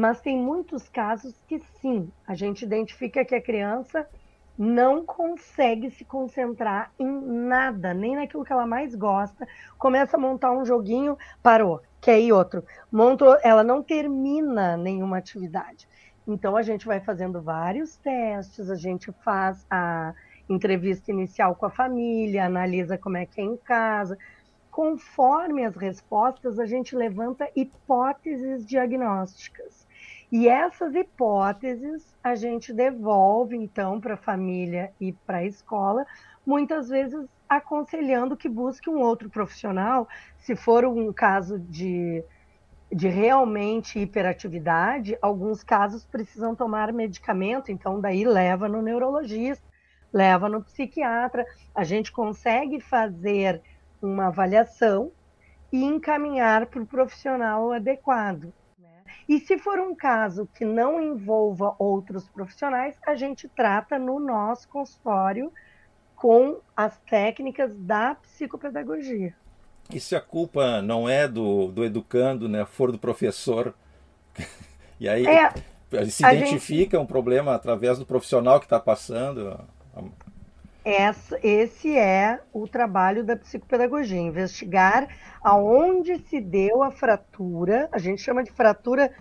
[0.00, 4.08] Mas tem muitos casos que sim, a gente identifica que a criança
[4.56, 9.46] não consegue se concentrar em nada, nem naquilo que ela mais gosta.
[9.76, 12.64] Começa a montar um joguinho, parou, quer ir outro.
[12.90, 15.86] Montou, ela não termina nenhuma atividade.
[16.26, 20.14] Então a gente vai fazendo vários testes, a gente faz a
[20.48, 24.16] entrevista inicial com a família, analisa como é que é em casa.
[24.70, 29.89] Conforme as respostas, a gente levanta hipóteses diagnósticas.
[30.32, 36.06] E essas hipóteses a gente devolve então para a família e para a escola,
[36.46, 42.22] muitas vezes aconselhando que busque um outro profissional, se for um caso de,
[42.92, 49.66] de realmente hiperatividade, alguns casos precisam tomar medicamento, então daí leva no neurologista,
[50.12, 53.60] leva no psiquiatra, a gente consegue fazer
[54.00, 55.10] uma avaliação
[55.72, 58.52] e encaminhar para o profissional adequado.
[59.28, 64.68] E se for um caso que não envolva outros profissionais, a gente trata no nosso
[64.68, 65.52] consultório
[66.16, 69.34] com as técnicas da psicopedagogia.
[69.92, 73.74] E se a culpa não é do, do educando, né, for do professor,
[75.00, 75.52] e aí é,
[76.06, 77.02] se identifica gente...
[77.02, 79.58] um problema através do profissional que está passando?
[80.84, 85.08] Essa, esse é o trabalho da psicopedagogia, investigar
[85.42, 89.12] aonde se deu a fratura, a gente chama de fratura,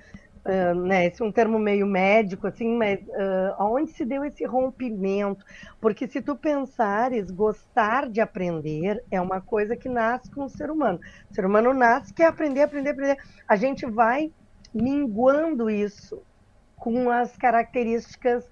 [0.45, 4.45] uh, né, esse é um termo meio médico, assim, mas uh, aonde se deu esse
[4.45, 5.43] rompimento,
[5.82, 10.72] porque se tu pensares, gostar de aprender é uma coisa que nasce com o ser
[10.72, 14.32] humano, o ser humano nasce, quer aprender, aprender, aprender, a gente vai
[14.74, 16.22] minguando isso
[16.78, 18.48] com as características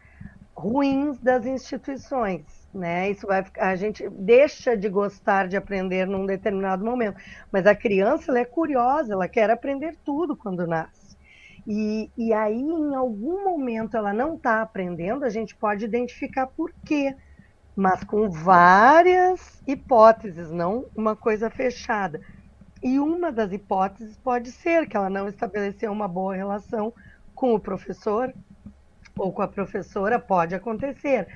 [0.54, 3.10] ruins das instituições, né?
[3.10, 7.20] Isso vai a gente deixa de gostar de aprender num determinado momento,
[7.52, 11.18] mas a criança ela é curiosa, ela quer aprender tudo quando nasce.
[11.66, 16.72] E, e aí, em algum momento, ela não está aprendendo, a gente pode identificar por
[16.86, 17.14] quê,
[17.76, 22.22] mas com várias hipóteses, não uma coisa fechada.
[22.82, 26.94] E uma das hipóteses pode ser que ela não estabeleceu uma boa relação
[27.36, 28.34] com o professor
[29.18, 31.28] ou com a professora, pode acontecer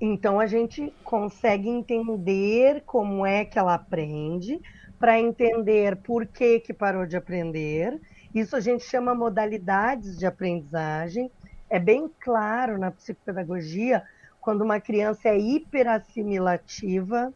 [0.00, 4.60] então a gente consegue entender como é que ela aprende,
[4.98, 8.00] para entender por que, que parou de aprender.
[8.34, 11.30] Isso a gente chama modalidades de aprendizagem.
[11.68, 14.02] É bem claro na psicopedagogia
[14.40, 17.32] quando uma criança é hiperassimilativa,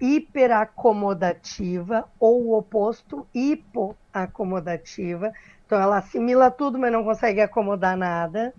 [0.00, 5.32] hiperacomodativa ou o oposto, hipoacomodativa.
[5.64, 8.52] Então ela assimila tudo, mas não consegue acomodar nada.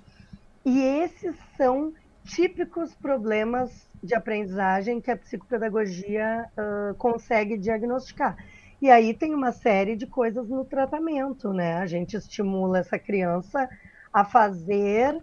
[0.64, 1.92] E esses são
[2.26, 8.36] típicos problemas de aprendizagem que a psicopedagogia uh, consegue diagnosticar.
[8.82, 11.78] E aí tem uma série de coisas no tratamento, né?
[11.78, 13.70] A gente estimula essa criança
[14.12, 15.22] a fazer,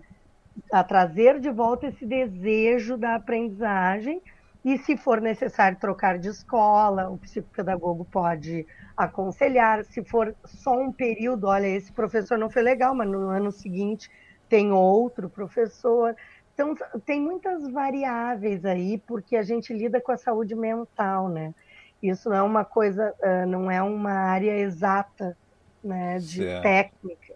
[0.72, 4.22] a trazer de volta esse desejo da aprendizagem.
[4.64, 8.64] E se for necessário trocar de escola, o psicopedagogo pode
[8.96, 9.84] aconselhar.
[9.84, 14.08] Se for só um período, olha, esse professor não foi legal, mas no ano seguinte
[14.48, 16.14] tem outro professor.
[16.58, 16.74] Então,
[17.06, 21.54] tem muitas variáveis aí, porque a gente lida com a saúde mental, né?
[22.02, 23.14] Isso não é uma coisa,
[23.46, 25.36] não é uma área exata,
[25.84, 26.62] né, de certo.
[26.64, 27.34] técnica.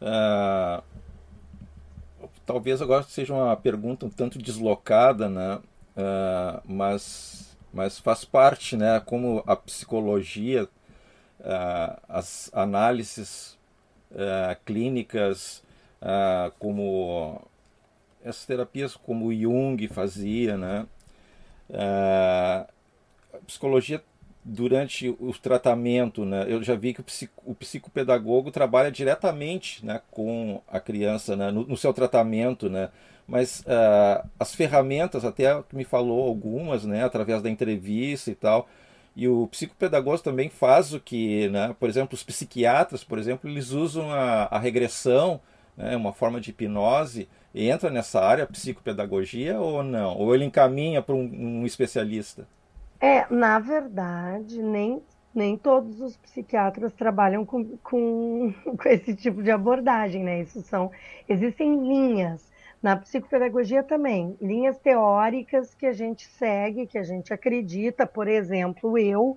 [0.00, 0.84] Uh,
[2.46, 5.58] talvez agora seja uma pergunta um tanto deslocada, né?
[5.96, 9.00] Uh, mas, mas faz parte, né?
[9.04, 10.68] Como a psicologia,
[11.40, 13.58] uh, as análises
[14.64, 15.64] clínicas,
[16.58, 17.40] como
[18.24, 20.86] essas terapias como Jung fazia, né?
[23.46, 24.02] psicologia
[24.44, 30.00] durante o tratamento, né, eu já vi que o, psico, o psicopedagogo trabalha diretamente né,
[30.10, 32.90] com a criança né, no, no, seu tratamento, né,
[33.26, 38.68] mas uh, as ferramentas, até me falou algumas, né, através da entrevista e tal,
[39.14, 43.70] e o psicopedagogo também faz o que, né, por exemplo, os psiquiatras, por exemplo, eles
[43.70, 45.40] usam a, a regressão,
[45.76, 50.16] né, uma forma de hipnose, entra nessa área, psicopedagogia ou não?
[50.16, 52.46] Ou ele encaminha para um, um especialista?
[53.00, 55.02] É, na verdade, nem,
[55.34, 60.40] nem todos os psiquiatras trabalham com, com, com esse tipo de abordagem, né?
[60.40, 60.90] Isso são.
[61.28, 62.50] Existem linhas.
[62.82, 68.06] Na psicopedagogia também, linhas teóricas que a gente segue, que a gente acredita.
[68.06, 69.36] Por exemplo, eu,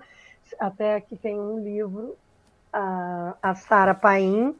[0.59, 2.15] até que tem um livro,
[2.73, 4.55] a, a Sara Paim,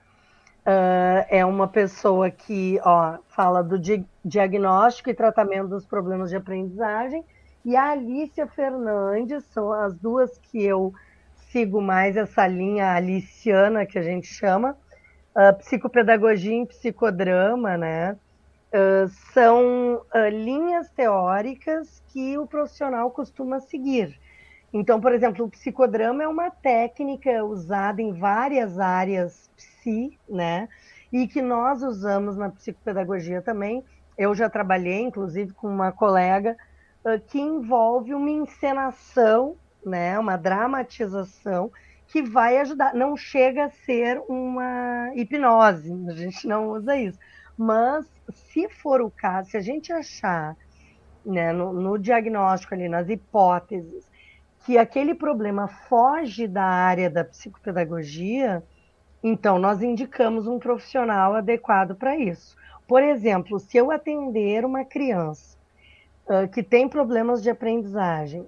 [0.66, 6.36] uh, é uma pessoa que ó, fala do di diagnóstico e tratamento dos problemas de
[6.36, 7.24] aprendizagem
[7.64, 10.94] e a Alicia Fernandes, são as duas que eu
[11.50, 14.78] sigo mais essa linha aliciana que a gente chama,
[15.36, 18.18] uh, psicopedagogia em psicodrama, né?
[18.74, 24.20] Uh, são uh, linhas teóricas que o profissional costuma seguir.
[24.74, 29.50] Então, por exemplo, o psicodrama é uma técnica usada em várias áreas
[29.86, 30.68] psi, né?
[31.14, 33.84] E que nós usamos na psicopedagogia também.
[34.18, 36.58] Eu já trabalhei, inclusive, com uma colega
[37.28, 41.72] que envolve uma encenação, né, uma dramatização
[42.08, 42.96] que vai ajudar.
[42.96, 47.20] Não chega a ser uma hipnose, a gente não usa isso.
[47.56, 50.56] Mas, se for o caso, se a gente achar
[51.24, 54.10] né, no, no diagnóstico ali, nas hipóteses,
[54.66, 58.64] que aquele problema foge da área da psicopedagogia,
[59.28, 62.56] então nós indicamos um profissional adequado para isso.
[62.88, 65.58] Por exemplo, se eu atender uma criança
[66.28, 68.48] uh, que tem problemas de aprendizagem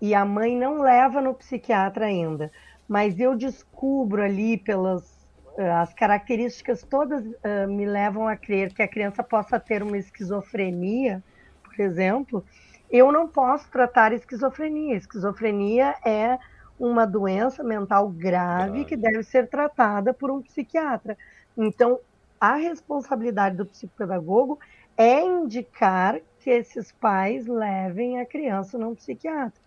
[0.00, 2.50] e a mãe não leva no psiquiatra ainda,
[2.88, 5.22] mas eu descubro ali pelas
[5.56, 11.22] as características todas uh, me levam a crer que a criança possa ter uma esquizofrenia,
[11.62, 12.44] por exemplo,
[12.90, 14.96] eu não posso tratar esquizofrenia.
[14.96, 16.38] Esquizofrenia é
[16.78, 21.16] uma doença mental grave que deve ser tratada por um psiquiatra.
[21.56, 22.00] Então,
[22.40, 24.58] a responsabilidade do psicopedagogo
[24.96, 29.60] é indicar que esses pais levem a criança num psiquiatra.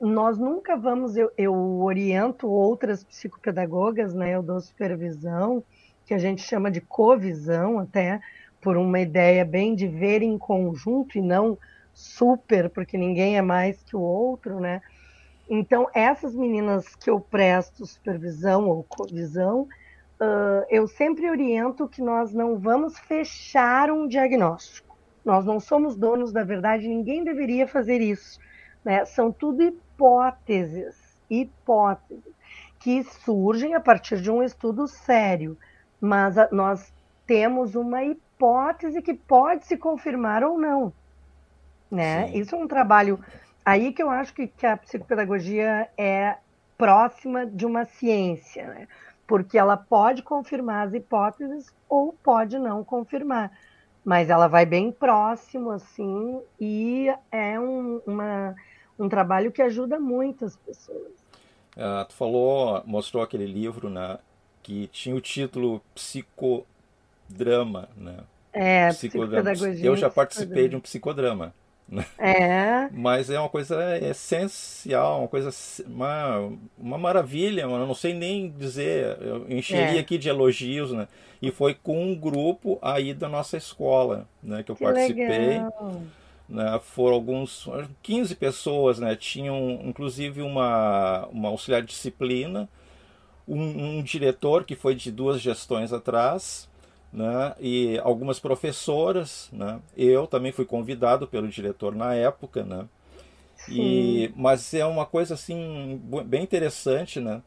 [0.00, 4.30] Nós nunca vamos, eu, eu oriento outras psicopedagogas, né?
[4.34, 5.64] Eu dou supervisão,
[6.06, 8.20] que a gente chama de covisão, até
[8.60, 11.58] por uma ideia bem de ver em conjunto e não
[11.94, 14.80] super, porque ninguém é mais que o outro, né?
[15.48, 19.62] Então, essas meninas que eu presto supervisão ou covisão,
[20.20, 24.96] uh, eu sempre oriento que nós não vamos fechar um diagnóstico.
[25.24, 28.38] Nós não somos donos da verdade, ninguém deveria fazer isso.
[28.84, 29.04] Né?
[29.06, 30.96] São tudo hipóteses,
[31.30, 32.34] hipóteses,
[32.78, 35.56] que surgem a partir de um estudo sério.
[36.00, 36.92] Mas a, nós
[37.26, 40.92] temos uma hipótese que pode se confirmar ou não.
[41.90, 42.30] Né?
[42.34, 43.18] Isso é um trabalho
[43.70, 46.36] aí que eu acho que, que a psicopedagogia é
[46.76, 48.88] próxima de uma ciência, né?
[49.26, 53.50] porque ela pode confirmar as hipóteses ou pode não confirmar
[54.08, 58.56] mas ela vai bem próximo, assim, e é um, uma,
[58.98, 61.12] um trabalho que ajuda muitas pessoas.
[61.76, 64.18] Uh, tu falou, mostrou aquele livro, né,
[64.62, 68.16] que tinha o título Psicodrama, né?
[68.50, 69.52] É, psicodrama.
[69.78, 71.52] Eu já participei de um psicodrama.
[72.18, 72.88] É.
[72.92, 75.50] Mas é uma coisa essencial, uma coisa,
[75.86, 80.00] uma, uma maravilha, eu não sei nem dizer, eu encheria é.
[80.00, 81.08] aqui de elogios, né?
[81.40, 85.28] E foi com um grupo aí da nossa escola, né, que eu que participei.
[85.28, 86.02] Legal.
[86.48, 87.68] Né, foram alguns
[88.02, 92.68] 15 pessoas, né, tinham inclusive uma, uma auxiliar de disciplina,
[93.46, 96.68] um, um diretor que foi de duas gestões atrás,
[97.12, 102.86] né, e algumas professoras, né, eu também fui convidado pelo diretor na época, né,
[103.68, 107.42] e, mas é uma coisa assim bem interessante, né,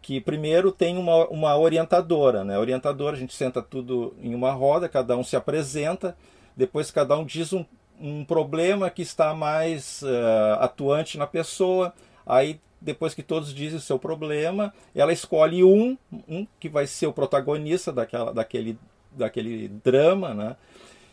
[0.00, 4.88] que primeiro tem uma, uma orientadora, né, orientadora, a gente senta tudo em uma roda,
[4.88, 6.16] cada um se apresenta,
[6.56, 7.64] depois cada um diz um,
[8.00, 11.92] um problema que está mais uh, atuante na pessoa,
[12.24, 17.06] aí depois que todos dizem o seu problema, ela escolhe um, um que vai ser
[17.06, 18.78] o protagonista daquela, daquele,
[19.12, 20.56] daquele drama, né?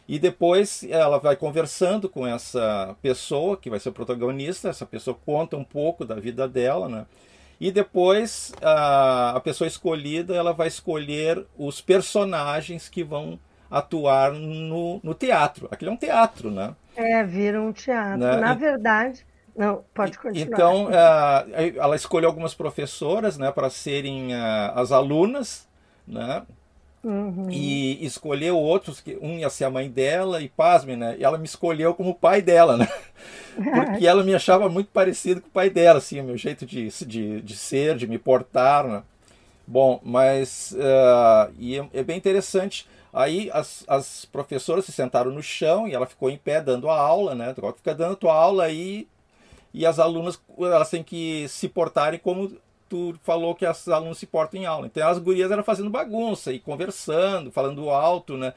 [0.08, 5.18] E depois ela vai conversando com essa pessoa que vai ser o protagonista, essa pessoa
[5.26, 7.06] conta um pouco da vida dela, né?
[7.60, 13.40] E depois a, a pessoa escolhida ela vai escolher os personagens que vão
[13.70, 15.68] atuar no, no teatro.
[15.70, 16.74] Aquilo é um teatro, né?
[16.96, 18.20] É, vira um teatro.
[18.20, 18.38] Né?
[18.38, 19.26] Na e, verdade,
[19.56, 20.48] não, pode continuar.
[20.48, 24.34] Então, uh, ela escolheu algumas professoras né, para serem
[24.74, 25.68] as alunas,
[26.08, 26.44] né?
[27.08, 27.50] Uhum.
[27.50, 31.16] E escolheu outros, que um ia ser a mãe dela, e pasme, né?
[31.18, 32.90] E ela me escolheu como pai dela, né?
[33.56, 36.90] Porque ela me achava muito parecido com o pai dela, assim, o meu jeito de,
[36.90, 39.04] de, de ser, de me portar, né?
[39.66, 42.86] Bom, mas uh, e é, é, bem interessante.
[43.14, 47.00] Aí as, as professoras se sentaram no chão e ela ficou em pé dando a
[47.00, 47.56] aula, né?
[47.78, 49.08] Fica dando a tua aula aí
[49.74, 52.52] e as alunas elas têm que se portarem como
[52.90, 54.88] tu falou que as alunos se portam em aula.
[54.88, 58.54] Então as gurias eram fazendo bagunça e conversando, falando alto, né?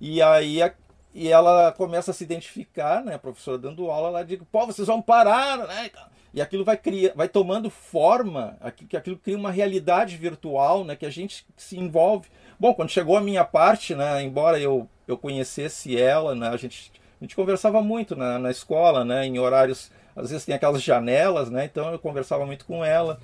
[0.00, 0.72] E aí a,
[1.14, 3.14] e ela começa a se identificar, né?
[3.14, 5.90] A professora dando aula, ela diz, pô, vocês vão parar, né?
[6.34, 8.58] E aquilo vai criar, vai tomando forma,
[8.88, 10.94] que aquilo cria uma realidade virtual, né?
[10.94, 12.28] Que a gente se envolve.
[12.60, 14.22] Bom, quando chegou a minha parte, né?
[14.22, 16.48] Embora eu eu conhecesse ela, né?
[16.48, 19.24] A gente a gente conversava muito na, na escola, né?
[19.24, 21.64] Em horários às vezes tem aquelas janelas, né?
[21.64, 23.18] Então eu conversava muito com ela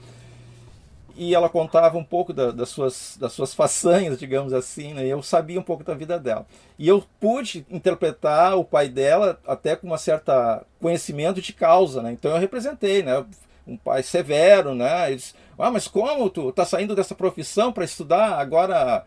[1.17, 5.07] e ela contava um pouco da, das, suas, das suas façanhas, digamos assim, né?
[5.07, 6.47] eu sabia um pouco da vida dela.
[6.79, 12.13] E eu pude interpretar o pai dela até com uma certa conhecimento de causa, né?
[12.13, 13.25] Então eu representei, né?
[13.67, 15.11] Um pai severo, né?
[15.13, 19.05] Eles, ah, mas como tu tá saindo dessa profissão para estudar agora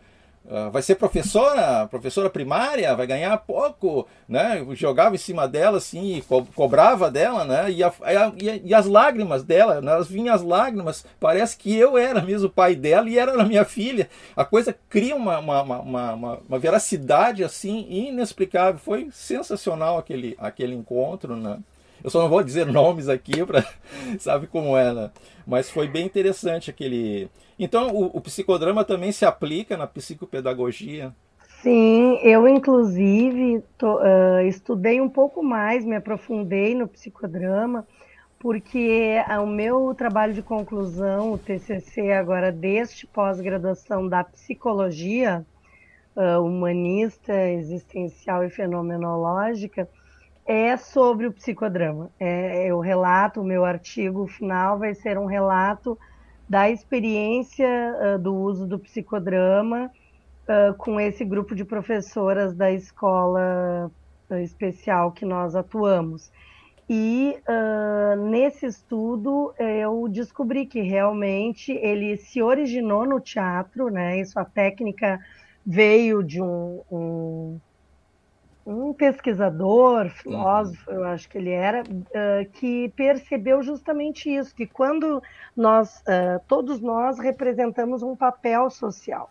[0.72, 4.64] vai ser professora, professora primária, vai ganhar pouco, né?
[4.72, 7.70] Jogava em cima dela assim, co cobrava dela, né?
[7.70, 7.92] E, a,
[8.40, 9.92] e, e, as lágrimas dela, né?
[9.92, 13.44] elas vinham as lágrimas, parece que eu era mesmo o pai dela e era a
[13.44, 14.08] minha filha.
[14.36, 18.78] A coisa cria uma, uma, uma, uma, uma veracidade assim inexplicável.
[18.78, 21.58] Foi sensacional aquele, aquele encontro, né?
[22.02, 23.64] Eu só não vou dizer nomes aqui para
[24.18, 25.10] sabe como é, né?
[25.46, 31.12] Mas foi bem interessante aquele então, o, o psicodrama também se aplica na psicopedagogia?
[31.62, 37.86] Sim, eu inclusive tô, uh, estudei um pouco mais, me aprofundei no psicodrama,
[38.38, 45.44] porque o meu trabalho de conclusão, o TCC agora deste pós-graduação da psicologia
[46.14, 49.88] uh, humanista, existencial e fenomenológica,
[50.46, 52.10] é sobre o psicodrama.
[52.20, 55.98] É, eu relato, o meu artigo final vai ser um relato
[56.48, 59.90] da experiência uh, do uso do psicodrama
[60.48, 63.90] uh, com esse grupo de professoras da escola
[64.30, 66.30] uh, especial que nós atuamos.
[66.88, 67.36] E
[68.30, 74.20] nesse estudo eu descobri que realmente ele se originou no teatro, né?
[74.20, 75.18] Isso a técnica
[75.66, 77.60] veio de um, um
[78.66, 80.96] um pesquisador, filósofo, uhum.
[80.96, 85.22] eu acho que ele era, uh, que percebeu justamente isso, que quando
[85.56, 89.30] nós, uh, todos nós representamos um papel social,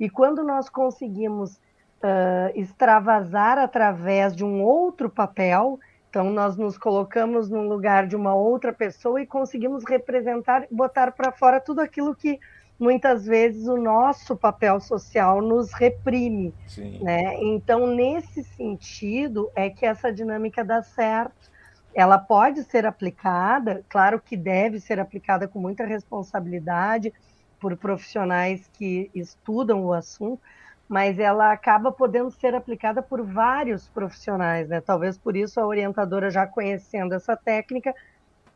[0.00, 5.78] e quando nós conseguimos uh, extravasar através de um outro papel,
[6.10, 11.30] então nós nos colocamos no lugar de uma outra pessoa e conseguimos representar, botar para
[11.30, 12.40] fora tudo aquilo que
[12.78, 16.54] muitas vezes o nosso papel social nos reprime.
[16.66, 16.98] Sim.
[17.02, 17.36] Né?
[17.42, 21.50] Então, nesse sentido, é que essa dinâmica dá certo.
[21.94, 27.12] Ela pode ser aplicada, claro que deve ser aplicada com muita responsabilidade
[27.60, 30.40] por profissionais que estudam o assunto,
[30.88, 34.80] mas ela acaba podendo ser aplicada por vários profissionais, né?
[34.80, 37.94] Talvez por isso a orientadora, já conhecendo essa técnica,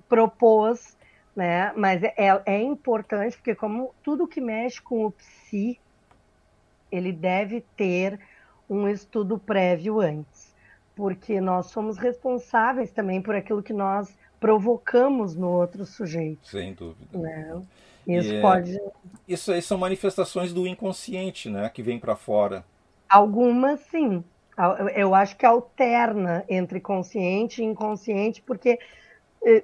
[0.08, 0.96] propôs
[1.36, 1.72] né?
[1.76, 5.78] Mas é, é, é importante porque como tudo que mexe com o psi,
[6.90, 8.18] ele deve ter
[8.68, 10.54] um estudo prévio antes,
[10.96, 16.48] porque nós somos responsáveis também por aquilo que nós provocamos no outro sujeito.
[16.48, 17.18] Sem dúvida.
[17.18, 17.62] Né?
[18.06, 18.80] Isso e, é pode.
[19.28, 21.68] Isso aí são manifestações do inconsciente, né?
[21.68, 22.64] Que vem para fora.
[23.08, 24.24] Algumas sim.
[24.94, 28.78] Eu acho que alterna entre consciente e inconsciente, porque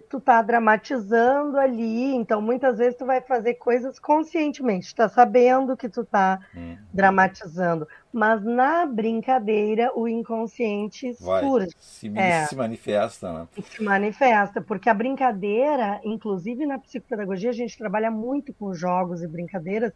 [0.09, 5.89] tu tá dramatizando ali, então muitas vezes tu vai fazer coisas conscientemente, tá sabendo que
[5.89, 6.77] tu tá hum.
[6.93, 11.71] dramatizando, mas na brincadeira o inconsciente surge.
[11.79, 13.49] Se, é, se manifesta, né?
[13.63, 19.27] Se manifesta, porque a brincadeira, inclusive na psicopedagogia, a gente trabalha muito com jogos e
[19.27, 19.93] brincadeiras,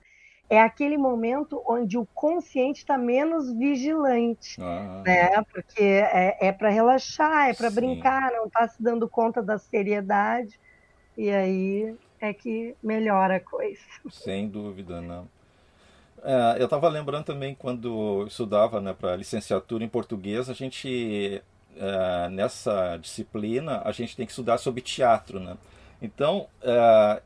[0.49, 5.03] é aquele momento onde o consciente está menos vigilante, ah.
[5.05, 5.43] né?
[5.53, 10.59] Porque é, é para relaxar, é para brincar, não está se dando conta da seriedade,
[11.17, 13.81] e aí é que melhora a coisa.
[14.11, 15.29] Sem dúvida, não.
[16.23, 21.43] É, eu estava lembrando também quando estudava né, para licenciatura em português, a gente
[21.77, 25.57] é, nessa disciplina a gente tem que estudar sobre teatro, né?
[26.01, 27.23] Então é,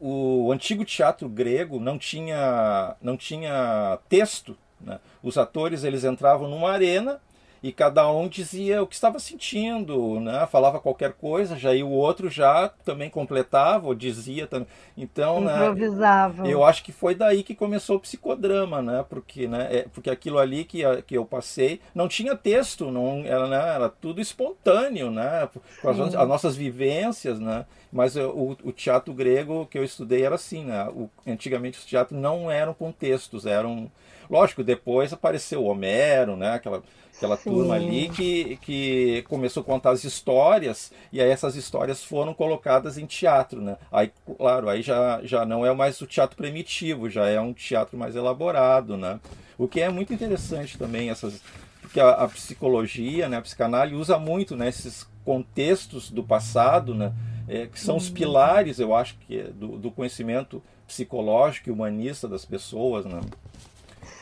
[0.00, 4.56] o antigo teatro grego não tinha, não tinha texto.
[4.80, 4.98] Né?
[5.22, 7.20] Os atores eles entravam numa arena
[7.62, 10.46] e cada um dizia o que estava sentindo, né?
[10.50, 14.66] falava qualquer coisa, já e o outro já também completava ou dizia também.
[14.96, 16.42] Então, Improvisava.
[16.42, 19.04] Né, eu acho que foi daí que começou o psicodrama, né?
[19.08, 23.46] Porque, né, é, porque aquilo ali que, que eu passei não tinha texto, não era,
[23.46, 25.48] né, era tudo espontâneo, né?
[25.82, 27.66] Com as, as nossas vivências, né?
[27.92, 30.88] Mas o, o, teatro grego que eu estudei era assim, né?
[30.88, 33.90] O, antigamente os teatros não eram com textos, eram
[34.30, 36.54] lógico, depois apareceu Homero, né?
[36.54, 36.82] Aquela
[37.20, 37.50] aquela Sim.
[37.50, 42.96] turma ali que, que começou a contar as histórias e aí essas histórias foram colocadas
[42.96, 43.76] em teatro, né?
[43.92, 47.98] Aí, claro, aí já, já não é mais o teatro primitivo, já é um teatro
[47.98, 49.20] mais elaborado, né?
[49.58, 51.42] O que é muito interessante também essas
[51.82, 57.12] porque a, a psicologia, né, a psicanálise usa muito né, esses contextos do passado, né,
[57.48, 58.14] é, que são os uhum.
[58.14, 63.20] pilares, eu acho que do, do conhecimento psicológico e humanista das pessoas, né?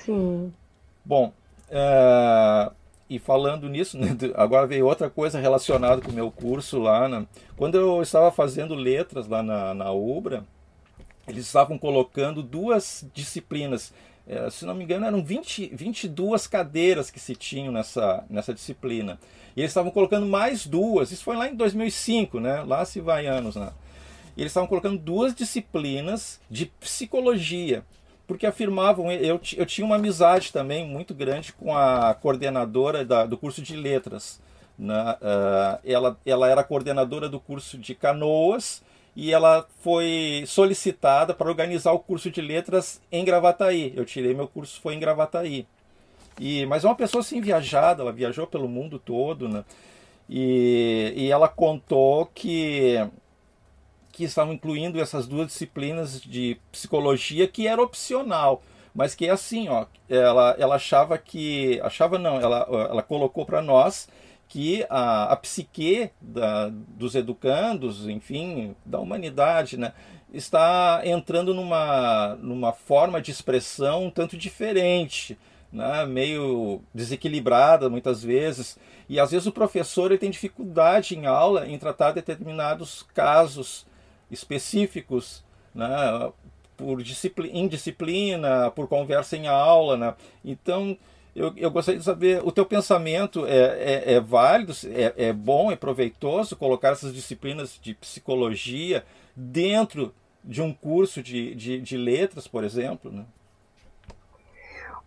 [0.05, 0.53] Sim.
[1.05, 1.33] Bom,
[1.69, 2.73] uh,
[3.09, 7.09] e falando nisso, né, agora veio outra coisa relacionada com o meu curso lá.
[7.09, 7.27] Né?
[7.57, 10.45] Quando eu estava fazendo letras lá na, na UBRA,
[11.27, 13.93] eles estavam colocando duas disciplinas.
[14.27, 19.19] É, se não me engano, eram 20, 22 cadeiras que se tinham nessa, nessa disciplina.
[19.57, 21.11] E eles estavam colocando mais duas.
[21.11, 22.63] Isso foi lá em 2005, né?
[22.63, 23.73] Lá se vai anos, né?
[24.37, 27.85] E eles estavam colocando duas disciplinas de psicologia
[28.29, 33.39] porque afirmavam, eu, eu tinha uma amizade também muito grande com a coordenadora da, do
[33.39, 34.39] curso de letras.
[34.79, 35.17] Né?
[35.23, 38.83] Uh, ela, ela era coordenadora do curso de canoas
[39.17, 43.95] e ela foi solicitada para organizar o curso de letras em Gravataí.
[43.97, 45.67] Eu tirei meu curso, foi em Gravataí.
[46.39, 49.65] E, mas é uma pessoa assim viajada, ela viajou pelo mundo todo, né?
[50.29, 52.95] E, e ela contou que
[54.13, 58.63] que estavam incluindo essas duas disciplinas de psicologia que era opcional,
[58.95, 63.63] mas que é assim, ó, ela, ela achava que, achava não, ela, ela colocou para
[63.63, 64.09] nós
[64.49, 69.93] que a, a psique da, dos educandos, enfim, da humanidade, né,
[70.33, 75.39] está entrando numa, numa forma de expressão um tanto diferente,
[75.73, 78.79] né, meio desequilibrada muitas vezes.
[79.09, 83.87] E às vezes o professor ele tem dificuldade em aula em tratar determinados casos
[84.31, 86.31] específicos, né,
[86.77, 87.03] por
[87.53, 89.97] indisciplina, por conversa em aula.
[89.97, 90.15] Né?
[90.45, 90.97] Então,
[91.35, 95.71] eu, eu gostaria de saber, o teu pensamento é, é, é válido, é, é bom,
[95.71, 99.05] é proveitoso colocar essas disciplinas de psicologia
[99.37, 100.15] dentro
[100.45, 103.11] de um curso de, de, de letras, por exemplo?
[103.13, 103.25] Né?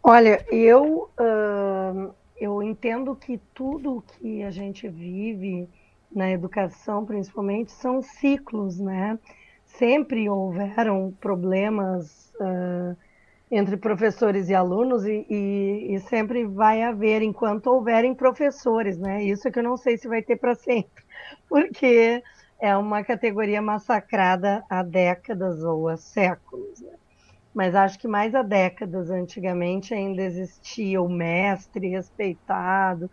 [0.04, 5.68] Olha, eu, uh, eu entendo que tudo que a gente vive
[6.14, 9.18] na educação, principalmente, são ciclos, né?
[9.66, 12.96] Sempre houveram problemas uh,
[13.50, 19.24] entre professores e alunos e, e, e, sempre vai haver enquanto houverem professores, né?
[19.24, 21.04] Isso que eu não sei se vai ter para sempre,
[21.50, 22.22] porque
[22.60, 26.80] é uma categoria massacrada há décadas ou há séculos.
[26.80, 26.94] Né?
[27.54, 33.10] Mas acho que mais há décadas antigamente ainda existia o mestre respeitado,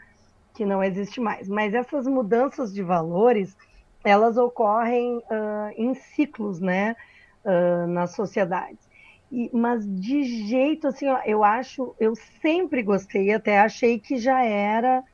[0.58, 1.48] que não existe mais.
[1.48, 3.56] Mas essas mudanças de valores,
[4.02, 6.96] elas ocorrem uh, em ciclos, né,
[7.44, 8.90] uh, nas sociedades.
[9.30, 14.42] E, mas de jeito assim, ó, eu acho, eu sempre gostei, até achei que já
[14.42, 15.04] era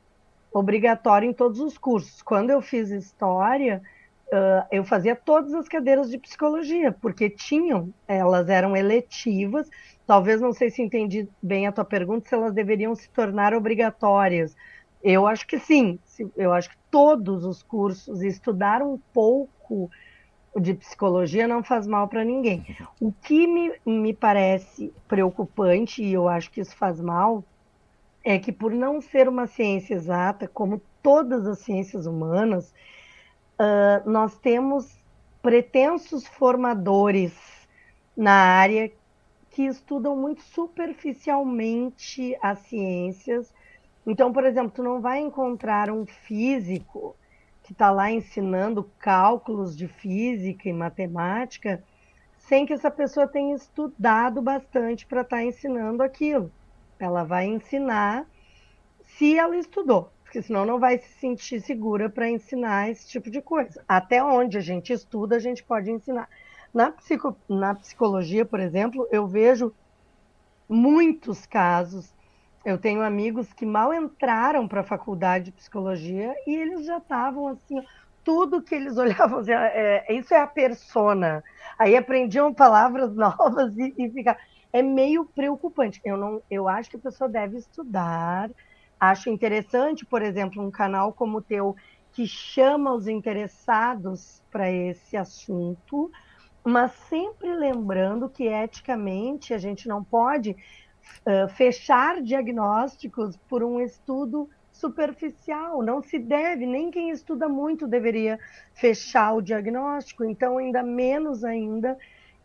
[0.51, 2.23] obrigatório em todos os cursos.
[2.23, 3.83] Quando eu fiz história,
[4.29, 9.69] uh, eu fazia todas as cadeiras de psicologia, porque tinham, elas eram eletivas.
[10.07, 14.55] Talvez não sei se entendi bem a tua pergunta, se elas deveriam se tornar obrigatórias
[15.07, 15.99] Eu acho que sim.
[16.35, 19.87] Eu acho que todos os cursos estudar um pouco
[20.59, 22.65] de psicologia não faz mal para ninguém.
[22.99, 27.43] O que me, me parece preocupante, e eu acho que isso faz mal,
[28.23, 32.73] é que por não ser uma ciência exata, como todas as ciências humanas,
[33.59, 34.97] uh, nós temos
[35.39, 37.37] pretensos formadores
[38.17, 38.91] na área
[39.51, 43.53] que estudam muito superficialmente as ciências.
[44.05, 47.15] Então, por exemplo, tu não vai encontrar um físico
[47.63, 51.83] que está lá ensinando cálculos de física e matemática
[52.37, 56.51] sem que essa pessoa tenha estudado bastante para estar tá ensinando aquilo.
[56.99, 58.27] Ela vai ensinar
[59.03, 63.41] se ela estudou porque senão não vai se sentir segura para ensinar esse tipo de
[63.41, 63.81] coisa.
[63.87, 66.27] Até onde a gente estuda, a gente pode ensinar.
[66.73, 69.73] Na, psico, na psicologia, por exemplo, eu vejo
[70.67, 72.13] muitos casos.
[72.65, 77.47] Eu tenho amigos que mal entraram para a faculdade de psicologia e eles já estavam
[77.49, 77.75] assim,
[78.23, 81.43] tudo que eles olhavam, assim, é, isso é a persona.
[81.79, 84.37] Aí aprendiam palavras novas e, e fica,
[84.73, 86.01] é meio preocupante.
[86.03, 88.49] Eu não, eu acho que a pessoa deve estudar,
[88.99, 91.75] Acho interessante, por exemplo, um canal como o teu
[92.13, 96.09] que chama os interessados para esse assunto,
[96.65, 100.55] mas sempre lembrando que eticamente a gente não pode
[101.25, 105.81] uh, fechar diagnósticos por um estudo superficial.
[105.81, 108.39] Não se deve, nem quem estuda muito deveria
[108.73, 111.97] fechar o diagnóstico, então ainda menos ainda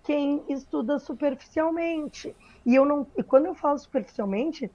[0.02, 2.34] quem estuda superficialmente.
[2.64, 4.70] E eu não, e quando eu falo superficialmente,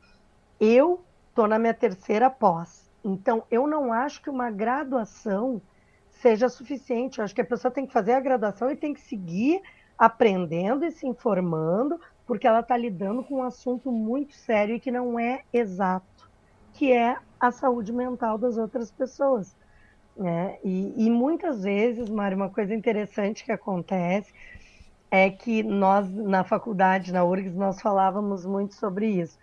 [0.60, 2.90] eu estou na minha terceira pós.
[3.04, 5.62] Então, eu não acho que uma graduação
[6.10, 7.20] seja suficiente.
[7.20, 9.62] Eu acho que a pessoa tem que fazer a graduação e tem que seguir
[9.98, 14.92] aprendendo e se informando, porque ela está lidando com um assunto muito sério e que
[14.92, 16.30] não é exato,
[16.74, 19.56] que é a saúde mental das outras pessoas.
[20.16, 20.58] Né?
[20.64, 24.34] E, e muitas vezes, Mário, uma coisa interessante que acontece
[25.12, 29.38] é que nós, na faculdade, na URGS, nós falávamos muito sobre isso.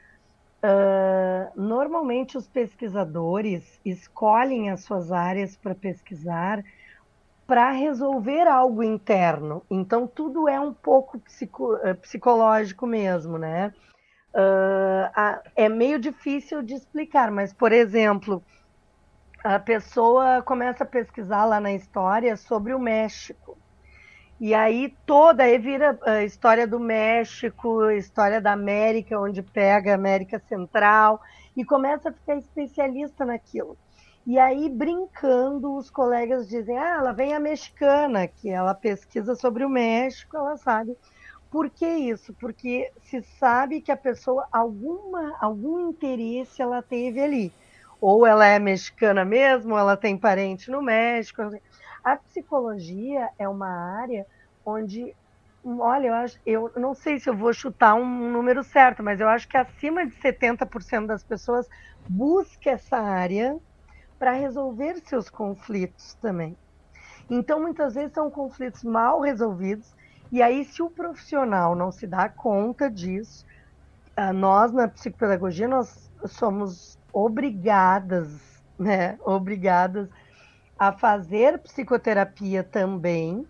[0.64, 6.62] Uh, normalmente os pesquisadores escolhem as suas áreas para pesquisar
[7.53, 9.63] para resolver algo interno.
[9.71, 13.75] Então tudo é um pouco psico, uh, psicológico mesmo, né?
[14.35, 18.43] Uh, é meio difícil de explicar, mas por exemplo,
[19.45, 23.59] a pessoa começa a pesquisar lá na história sobre o México.
[24.41, 29.95] E aí toda aí vira a história do México, história da América, onde pega a
[29.95, 31.21] América Central,
[31.55, 33.77] e começa a ficar especialista naquilo.
[34.25, 39.64] E aí, brincando, os colegas dizem: ah, ela vem a mexicana, que ela pesquisa sobre
[39.64, 40.97] o México, ela sabe.
[41.51, 42.33] Por que isso?
[42.35, 47.53] Porque se sabe que a pessoa, alguma, algum interesse ela teve ali.
[48.01, 51.43] Ou ela é mexicana mesmo, ou ela tem parente no México.
[52.05, 53.68] A psicologia é uma
[54.01, 54.27] área
[54.64, 55.14] onde,
[55.64, 59.29] olha, eu, acho, eu não sei se eu vou chutar um número certo, mas eu
[59.29, 61.68] acho que acima de 70% das pessoas
[62.09, 63.59] busca essa área
[64.23, 66.57] para resolver seus conflitos também.
[67.29, 69.93] Então, muitas vezes são conflitos mal resolvidos,
[70.31, 73.45] e aí, se o profissional não se dá conta disso,
[74.16, 80.09] ah, nós na psicopedagogia nós somos obrigadas, né, obrigadas
[80.79, 83.45] a fazer psicoterapia também,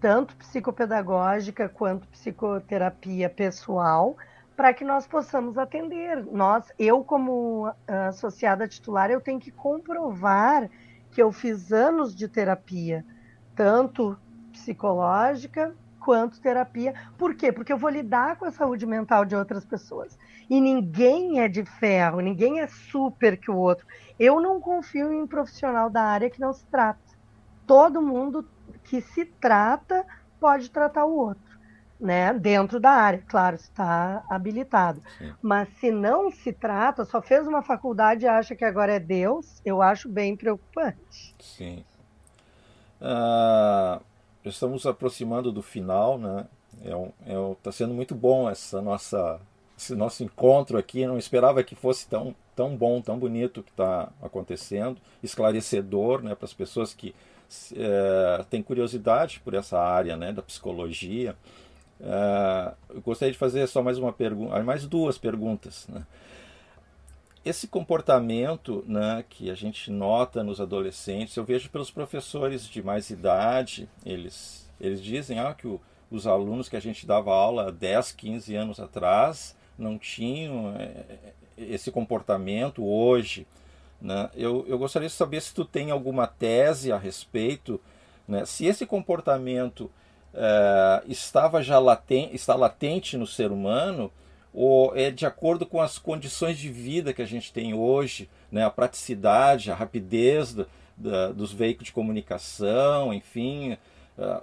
[0.00, 4.16] tanto psicopedagógica quanto psicoterapia pessoal,
[4.56, 6.24] para que nós possamos atender.
[6.26, 10.68] Nós, eu como associada titular, eu tenho que comprovar
[11.10, 13.04] que eu fiz anos de terapia,
[13.54, 14.18] tanto
[14.52, 16.94] psicológica quanto terapia.
[17.16, 17.52] Por quê?
[17.52, 20.18] Porque eu vou lidar com a saúde mental de outras pessoas.
[20.50, 23.86] E ninguém é de ferro, ninguém é super que o outro.
[24.18, 27.00] Eu não confio em um profissional da área que não se trata.
[27.66, 28.46] Todo mundo
[28.84, 30.04] que se trata
[30.40, 31.51] pode tratar o outro,
[32.02, 32.34] né?
[32.34, 35.00] Dentro da área, claro, está habilitado.
[35.18, 35.32] Sim.
[35.40, 39.62] Mas se não se trata, só fez uma faculdade e acha que agora é Deus,
[39.64, 41.34] eu acho bem preocupante.
[41.38, 41.84] Sim.
[43.00, 44.02] Uh,
[44.44, 46.46] estamos aproximando do final, né?
[46.84, 49.40] É um, é, tá sendo muito bom essa nossa
[49.76, 51.06] esse nosso encontro aqui.
[51.06, 56.46] não esperava que fosse tão, tão bom, tão bonito que está acontecendo, esclarecedor né, para
[56.46, 57.14] as pessoas que
[57.74, 61.36] é, têm curiosidade por essa área né, da psicologia.
[62.02, 65.86] É, eu gostaria de fazer só mais uma pergunta, mais duas perguntas.
[65.88, 66.04] Né?
[67.44, 73.10] Esse comportamento né, que a gente nota nos adolescentes, eu vejo pelos professores de mais
[73.10, 75.80] idade, eles, eles dizem ah, que o,
[76.10, 81.90] os alunos que a gente dava aula 10, 15 anos atrás não tinham é, esse
[81.90, 83.46] comportamento hoje.
[84.00, 84.28] Né?
[84.34, 87.80] Eu, eu gostaria de saber se tu tem alguma tese a respeito,
[88.26, 88.44] né?
[88.44, 89.90] se esse comportamento
[90.34, 94.10] é, estava já latente, está latente no ser humano
[94.52, 98.64] ou é de acordo com as condições de vida que a gente tem hoje, né?
[98.64, 100.66] a praticidade, a rapidez do,
[100.96, 103.78] da, dos veículos de comunicação, enfim,
[104.18, 104.42] uh,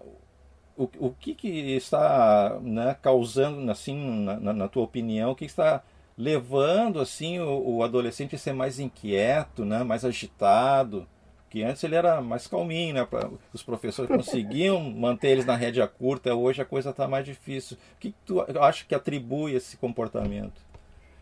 [0.76, 5.84] o, o que, que está né, causando, assim, na, na, tua opinião, o que está
[6.18, 11.06] levando assim o, o, adolescente a ser mais inquieto, né, mais agitado?
[11.50, 13.06] Que antes ele era mais calminho, né?
[13.06, 17.76] Pra, os professores conseguiam manter eles na rédea curta, hoje a coisa está mais difícil.
[17.96, 20.62] O que, tu acha que atribui esse comportamento?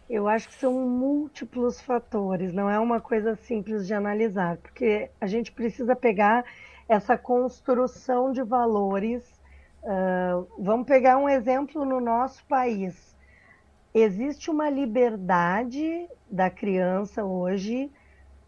[0.09, 5.27] Eu acho que são múltiplos fatores, não é uma coisa simples de analisar, porque a
[5.27, 6.45] gente precisa pegar
[6.87, 9.23] essa construção de valores.
[9.83, 13.15] Uh, vamos pegar um exemplo no nosso país.
[13.93, 17.89] Existe uma liberdade da criança hoje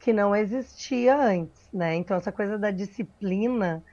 [0.09, 1.95] que não existia antes, né?
[1.95, 3.83] Então essa coisa da disciplina,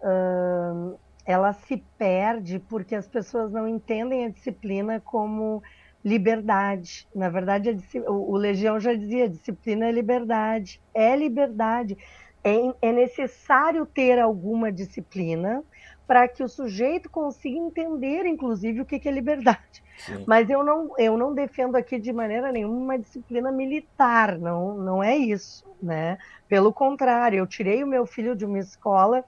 [0.00, 0.96] uh,
[1.26, 5.60] ela se perde porque as pessoas não entendem a disciplina como
[6.04, 7.08] liberdade.
[7.12, 10.80] Na verdade, a, o, o, Legião já dizia: disciplina é liberdade.
[10.94, 11.98] É liberdade.
[12.44, 15.60] É, é necessário ter alguma disciplina
[16.06, 19.82] para que o sujeito consiga entender, inclusive, o que, que é liberdade.
[19.98, 20.24] Sim.
[20.26, 25.02] Mas eu não, eu não defendo aqui de maneira nenhuma uma disciplina militar, não, não
[25.02, 26.18] é isso, né?
[26.48, 29.24] Pelo contrário, eu tirei o meu filho de uma escola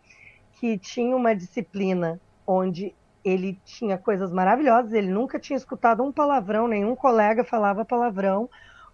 [0.53, 6.69] que tinha uma disciplina onde ele tinha coisas maravilhosas, ele nunca tinha escutado um palavrão,
[6.69, 8.49] nenhum colega falava palavrão,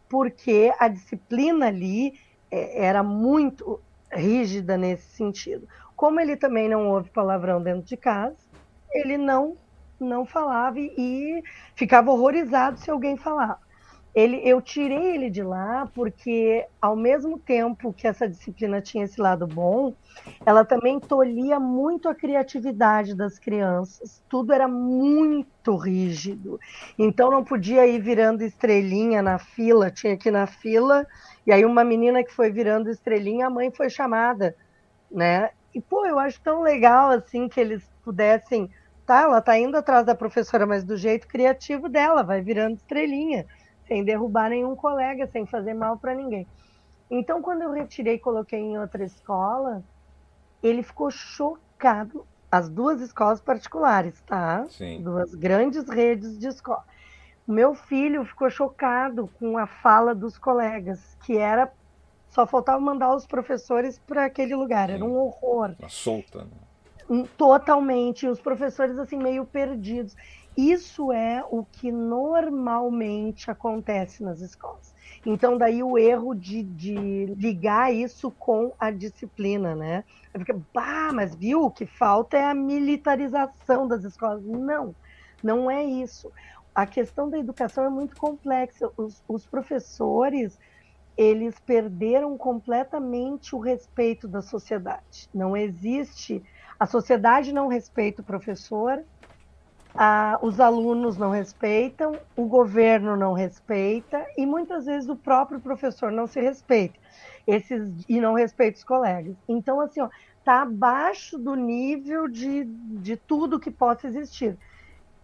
[0.09, 2.15] porque a disciplina ali
[2.51, 3.81] é, era muito
[4.11, 5.67] rígida nesse sentido.
[6.03, 8.35] Como ele também não ouve palavrão dentro de casa,
[8.93, 9.57] ele não
[10.01, 11.41] não falava e,
[11.77, 13.57] ficava horrorizado se alguém falava
[14.13, 19.21] ele, eu tirei ele de lá porque, ao mesmo tempo que essa disciplina tinha esse
[19.21, 19.95] lado bom,
[20.45, 24.21] ela também tolhia muito a criatividade das crianças.
[24.29, 26.59] Tudo era muito rígido.
[26.99, 31.07] Então não podia ir virando estrelinha na fila, tinha que ir na fila,
[31.47, 34.57] e aí uma menina que foi virando estrelinha, a mãe foi chamada,
[35.11, 35.51] né?
[35.75, 38.71] E, pô, eu acho tão legal, assim, que eles pudessem...
[39.05, 43.47] Tá, ela tá indo atrás da professora, mas do jeito criativo dela, vai virando estrelinha
[43.87, 46.47] sem derrubar nenhum colega, sem fazer mal para ninguém.
[47.11, 49.83] Então, quando eu retirei e coloquei em outra escola,
[50.63, 52.27] ele ficou chocado.
[52.51, 54.67] As duas escolas particulares, tá?
[54.69, 55.03] Sim.
[55.03, 56.85] Duas grandes redes de escola.
[57.47, 61.71] O meu filho ficou chocado com a fala dos colegas, que era
[62.33, 64.95] só faltava mandar os professores para aquele lugar, Sim.
[64.95, 65.75] era um horror.
[65.79, 66.47] Tá solta.
[67.09, 67.27] Né?
[67.37, 70.17] Totalmente, os professores assim meio perdidos.
[70.57, 74.95] Isso é o que normalmente acontece nas escolas.
[75.27, 80.03] Então, daí o erro de, de ligar isso com a disciplina, né?
[80.37, 84.43] Fica, bah, mas viu, o que falta é a militarização das escolas.
[84.43, 84.95] Não,
[85.43, 86.33] não é isso.
[86.75, 88.91] A questão da educação é muito complexa.
[88.97, 90.59] Os, os professores,
[91.17, 95.29] eles perderam completamente o respeito da sociedade.
[95.35, 96.43] Não existe.
[96.79, 98.99] A sociedade não respeita o professor,
[99.95, 106.11] ah, os alunos não respeitam, o governo não respeita e muitas vezes o próprio professor
[106.11, 106.99] não se respeita
[107.47, 109.37] esses, e não respeita os colegas.
[109.49, 110.09] Então, assim, ó,
[110.45, 114.59] tá abaixo do nível de, de tudo que possa existir.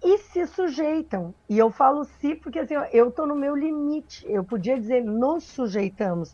[0.02, 1.34] E se sujeitam.
[1.48, 4.24] E eu falo se porque assim, eu estou no meu limite.
[4.28, 6.32] Eu podia dizer nos sujeitamos.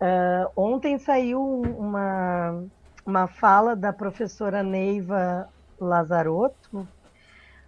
[0.00, 2.64] Uh, ontem saiu uma,
[3.06, 5.48] uma fala da professora Neiva
[5.80, 6.88] Lazarotto,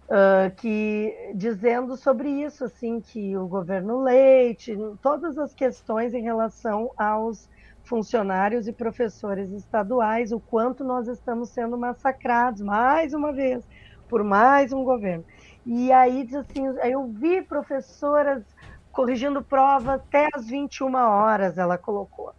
[0.07, 6.91] Uh, que dizendo sobre isso, assim, que o governo Leite, todas as questões em relação
[6.95, 7.49] aos
[7.83, 13.67] funcionários e professores estaduais, o quanto nós estamos sendo massacrados mais uma vez
[14.07, 15.25] por mais um governo.
[15.69, 18.41] E aí diz assim, eu vi professoras
[18.89, 22.33] corrigindo prova até as 21 horas, ela colocou.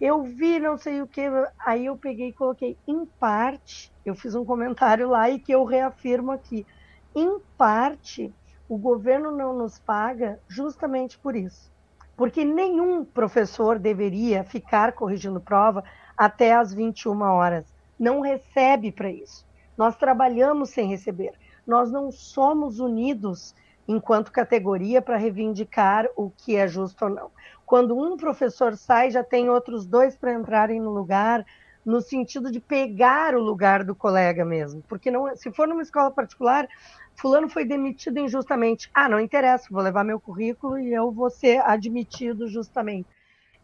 [0.00, 1.22] Eu vi não sei o que,
[1.64, 5.62] aí eu peguei e coloquei em parte, eu fiz um comentário lá e que eu
[5.62, 6.66] reafirmo aqui
[7.14, 8.34] em parte,
[8.68, 11.70] o governo não nos paga justamente por isso.
[12.16, 15.84] Porque nenhum professor deveria ficar corrigindo prova
[16.16, 17.72] até às 21 horas.
[17.96, 19.46] Não recebe para isso.
[19.78, 21.32] Nós trabalhamos sem receber.
[21.66, 23.54] Nós não somos unidos
[23.86, 27.30] enquanto categoria para reivindicar o que é justo ou não.
[27.66, 31.44] Quando um professor sai, já tem outros dois para entrarem no lugar,
[31.84, 34.82] no sentido de pegar o lugar do colega mesmo.
[34.88, 36.68] Porque não, se for numa escola particular,
[37.16, 38.90] fulano foi demitido injustamente.
[38.94, 43.08] Ah, não interessa, vou levar meu currículo e eu vou ser admitido justamente.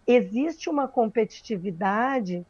[0.06, 2.46] existe uma competitividade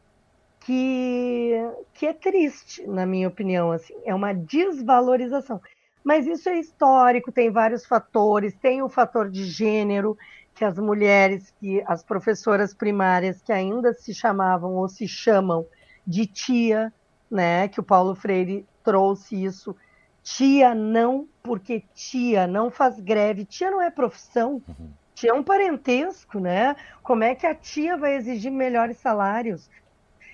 [0.69, 1.55] que,
[1.95, 5.63] que é triste, na minha opinião, assim, é uma desvalorização.
[6.05, 10.15] Mas isso é histórico, tem vários fatores, tem o fator de gênero,
[10.55, 15.65] que as mulheres, que as professoras primárias que ainda se chamavam ou se chamam
[16.07, 16.93] de tia,
[17.31, 19.75] né, que o Paulo Freire trouxe isso.
[20.23, 24.61] Tia não, porque tia não faz greve, tia não é profissão.
[24.69, 24.91] Uhum.
[25.15, 26.77] Tia é um parentesco, né?
[27.03, 29.71] Como é que a tia vai exigir melhores salários?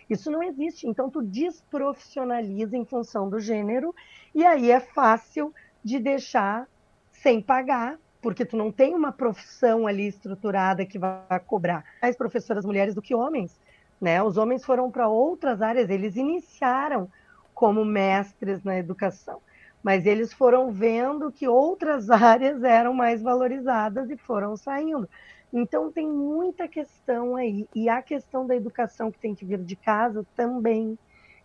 [0.08, 0.86] Isso não existe.
[0.86, 3.94] Então, tu desprofissionaliza em função do gênero,
[4.34, 5.52] e aí é fácil
[5.82, 6.66] de deixar
[7.12, 12.64] sem pagar, porque tu não tem uma profissão ali estruturada que vai cobrar mais professoras
[12.64, 13.58] mulheres do que homens.
[14.00, 14.22] Né?
[14.22, 17.08] Os homens foram para outras áreas, eles iniciaram
[17.54, 19.40] como mestres na educação,
[19.82, 25.08] mas eles foram vendo que outras áreas eram mais valorizadas e foram saindo.
[25.56, 27.68] Então tem muita questão aí.
[27.72, 30.98] E a questão da educação que tem que vir de casa também.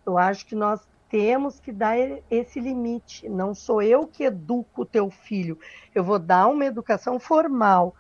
[0.04, 1.96] Eu acho que nós temos que dar
[2.32, 3.30] esse limite.
[3.30, 5.60] Não sou eu que educo o teu filho.
[5.94, 7.94] Eu vou dar uma educação formal,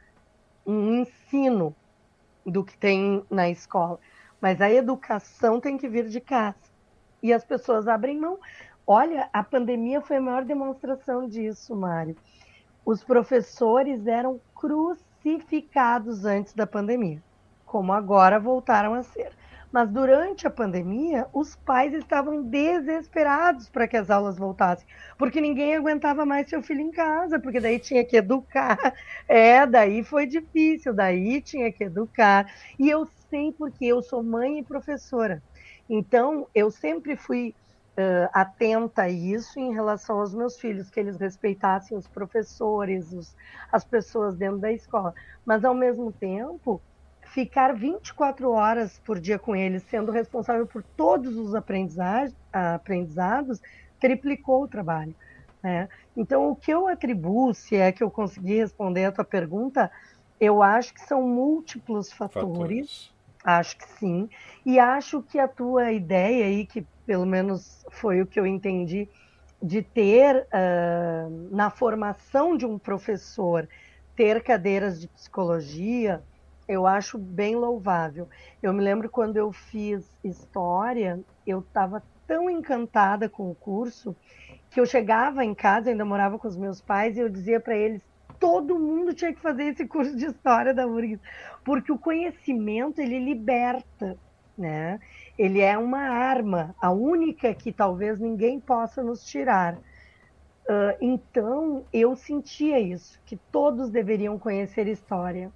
[0.65, 1.75] um ensino
[2.43, 3.99] do que tem na escola.
[4.41, 6.57] Mas a educação tem que vir de casa.
[7.21, 8.39] E as pessoas abrem mão.
[8.87, 12.15] Olha, a pandemia foi a maior demonstração disso, Mário.
[12.83, 17.21] Os professores eram cruciais crucificados antes da pandemia,
[17.65, 19.31] como agora voltaram a ser.
[19.71, 25.75] Mas durante a pandemia, os pais estavam desesperados para que as aulas voltassem, porque ninguém
[25.75, 28.77] aguentava mais seu filho em casa, porque daí tinha que educar.
[29.27, 32.51] É, daí foi difícil, daí tinha que educar.
[32.79, 35.43] E eu sei porque eu sou mãe e professora.
[35.87, 37.55] Então, eu sempre fui
[37.97, 43.35] uh, atenta a isso em relação aos meus filhos, que eles respeitassem os professores, os,
[43.71, 45.13] as pessoas dentro da escola.
[45.45, 46.81] Mas, ao mesmo tempo,
[47.29, 53.61] ficar 24 horas por dia com eles, sendo responsável por todos os aprendizados,
[53.99, 55.15] triplicou o trabalho.
[55.61, 55.87] Né?
[56.15, 59.91] Então, o que eu atribuo, se é que eu consegui responder a tua pergunta,
[60.39, 62.47] eu acho que são múltiplos fatores.
[62.47, 63.13] fatores.
[63.43, 64.29] Acho que sim.
[64.65, 69.09] E acho que a tua ideia aí, que pelo menos foi o que eu entendi,
[69.59, 73.67] de ter uh, na formação de um professor
[74.15, 76.21] ter cadeiras de psicologia,
[76.67, 78.29] eu acho bem louvável.
[78.61, 84.15] Eu me lembro quando eu fiz história, eu estava tão encantada com o curso
[84.69, 87.75] que eu chegava em casa, ainda morava com os meus pais, e eu dizia para
[87.75, 88.03] eles:
[88.39, 91.19] todo mundo tinha que fazer esse curso de história da URGS,
[91.65, 94.15] porque o conhecimento ele liberta,
[94.55, 94.99] né?
[95.39, 99.73] Ele é uma arma, a única que talvez ninguém possa nos tirar.
[99.75, 105.49] Uh, então, eu sentia isso, que todos deveriam conhecer história.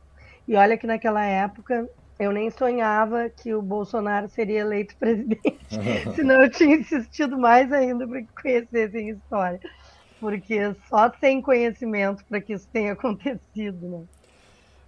[0.47, 1.85] E olha que naquela época
[2.17, 5.67] eu nem sonhava que o Bolsonaro seria eleito presidente,
[6.15, 9.59] senão eu tinha insistido mais ainda para que conhecessem história.
[10.17, 14.05] Porque só sem conhecimento para que isso tenha acontecido, né?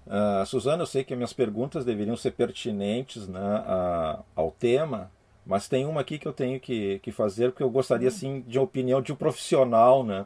[0.05, 5.11] Uh, Suzana, eu sei que minhas perguntas deveriam ser pertinentes né, a, ao tema,
[5.45, 8.59] mas tem uma aqui que eu tenho que, que fazer, porque eu gostaria assim, de
[8.59, 10.03] opinião de um profissional.
[10.03, 10.25] Né?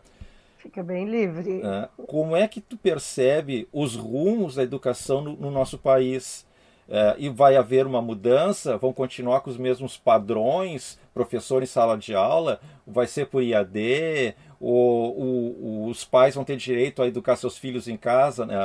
[0.57, 1.61] Fica bem livre.
[1.61, 6.47] Uh, como é que tu percebe os rumos da educação no, no nosso país?
[6.89, 8.75] Uh, e vai haver uma mudança?
[8.77, 10.99] Vão continuar com os mesmos padrões?
[11.13, 12.59] Professor em sala de aula?
[12.85, 14.35] Vai ser por IAD?
[14.59, 18.55] O, o, os pais vão ter direito a educar seus filhos em casa, né?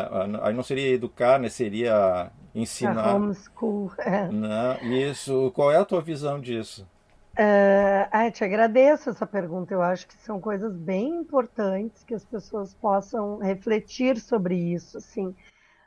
[0.42, 1.48] aí não seria educar, né?
[1.48, 3.10] seria ensinar.
[3.10, 3.92] A homeschool.
[3.98, 4.28] É.
[4.28, 4.78] Né?
[5.10, 6.86] Isso, qual é a tua visão disso?
[7.34, 9.74] Uh, ah, te agradeço essa pergunta.
[9.74, 14.98] Eu acho que são coisas bem importantes que as pessoas possam refletir sobre isso.
[14.98, 15.28] Assim.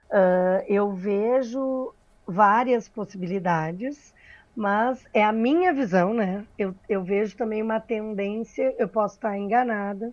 [0.10, 1.94] Uh, eu vejo
[2.26, 4.14] várias possibilidades
[4.58, 6.44] mas é a minha visão, né?
[6.58, 10.12] Eu, eu vejo também uma tendência, eu posso estar enganada.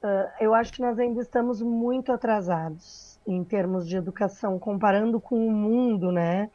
[0.00, 5.44] Uh, eu acho que nós ainda estamos muito atrasados em termos de educação, comparando com
[5.44, 6.48] o mundo, né?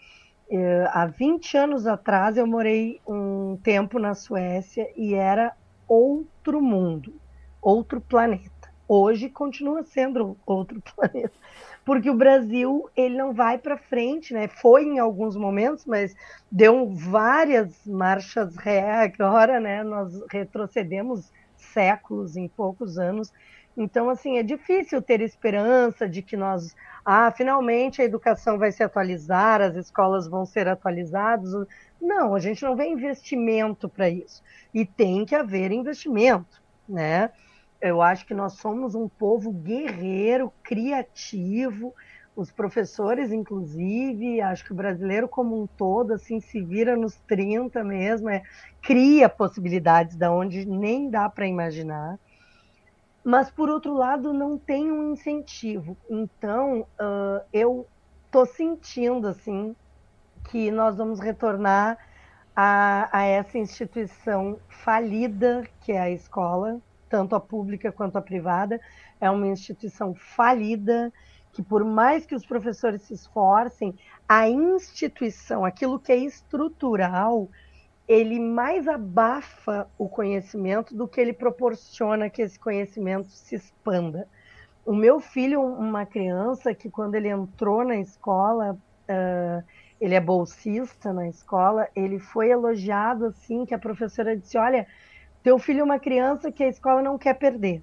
[0.49, 5.53] Uh, há 20 anos atrás eu morei um tempo na Suécia e era
[5.89, 7.13] outro mundo,
[7.61, 8.71] outro planeta.
[8.87, 11.33] Hoje continua sendo outro planeta
[11.91, 14.47] porque o Brasil ele não vai para frente, né?
[14.47, 16.15] Foi em alguns momentos, mas
[16.49, 19.83] deu várias marchas ré agora, né?
[19.83, 23.33] Nós retrocedemos séculos em poucos anos.
[23.75, 26.73] Então, assim, é difícil ter esperança de que nós,
[27.03, 31.51] ah, finalmente a educação vai se atualizar, as escolas vão ser atualizadas.
[32.01, 34.41] Não, a gente não vê investimento para isso.
[34.73, 37.31] E tem que haver investimento, né?
[37.81, 41.93] Eu acho que nós somos um povo guerreiro, criativo,
[42.35, 47.83] os professores, inclusive, acho que o brasileiro como um todo, assim, se vira nos 30
[47.83, 48.41] mesmo, é,
[48.81, 52.17] cria possibilidades da onde nem dá para imaginar.
[53.23, 55.97] Mas, por outro lado, não tem um incentivo.
[56.09, 57.85] Então, uh, eu
[58.25, 59.75] estou sentindo, assim,
[60.49, 61.97] que nós vamos retornar
[62.55, 66.79] a, a essa instituição falida que é a escola,
[67.11, 68.79] tanto a pública quanto a privada.
[69.19, 71.11] É uma instituição falida,
[71.51, 73.93] que por mais que os professores se esforcem,
[74.27, 77.49] a instituição, aquilo que é estrutural,
[78.07, 84.25] ele mais abafa o conhecimento do que ele proporciona que esse conhecimento se expanda.
[84.85, 89.63] O meu filho, uma criança que quando ele entrou na escola, uh,
[89.99, 94.87] ele é bolsista na escola, ele foi elogiado assim que a professora disse, olha,
[95.43, 97.81] teu filho é uma criança que a escola não quer perder,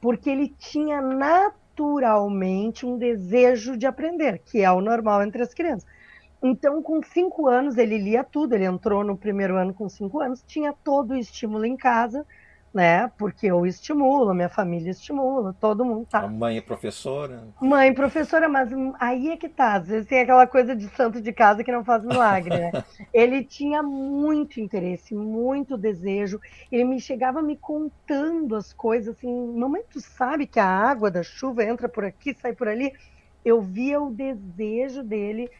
[0.00, 5.86] porque ele tinha naturalmente um desejo de aprender, que é o normal entre as crianças.
[6.42, 8.54] Então, com cinco anos, ele lia tudo.
[8.54, 12.26] Ele entrou no primeiro ano com cinco anos, tinha todo o estímulo em casa,
[12.76, 13.10] né?
[13.16, 16.20] Porque eu estimulo, minha família estimula, todo mundo tá.
[16.20, 17.48] A mãe é professora?
[17.58, 18.68] Mãe professora, mas
[19.00, 19.76] aí é que tá.
[19.76, 22.72] Às vezes tem aquela coisa de santo de casa que não faz milagre, né?
[23.14, 26.38] ele tinha muito interesse, muito desejo.
[26.70, 31.22] Ele me chegava me contando as coisas assim, mamãe, tu sabe que a água da
[31.22, 32.92] chuva entra por aqui, sai por ali?
[33.42, 35.50] Eu via o desejo dele,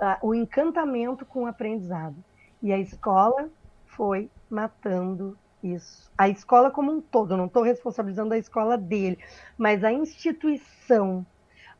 [0.00, 2.16] uh, o encantamento com o aprendizado.
[2.62, 3.50] E a escola
[3.84, 6.10] foi matando isso.
[6.16, 9.18] A escola como um todo, não estou responsabilizando a escola dele,
[9.56, 11.24] mas a instituição,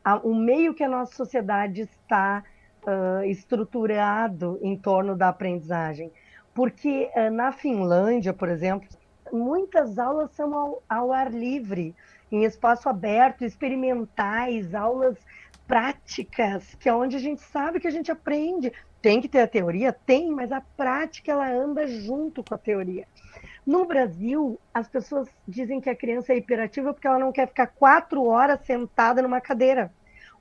[0.03, 2.43] a, o meio que a nossa sociedade está
[2.83, 6.11] uh, estruturado em torno da aprendizagem.
[6.53, 8.87] Porque uh, na Finlândia, por exemplo,
[9.31, 11.95] muitas aulas são ao, ao ar livre,
[12.31, 15.17] em espaço aberto, experimentais, aulas
[15.67, 18.71] práticas, que é onde a gente sabe que a gente aprende.
[19.01, 19.91] Tem que ter a teoria?
[19.91, 23.05] Tem, mas a prática ela anda junto com a teoria.
[23.65, 27.67] No Brasil, as pessoas dizem que a criança é hiperativa porque ela não quer ficar
[27.67, 29.93] quatro horas sentada numa cadeira.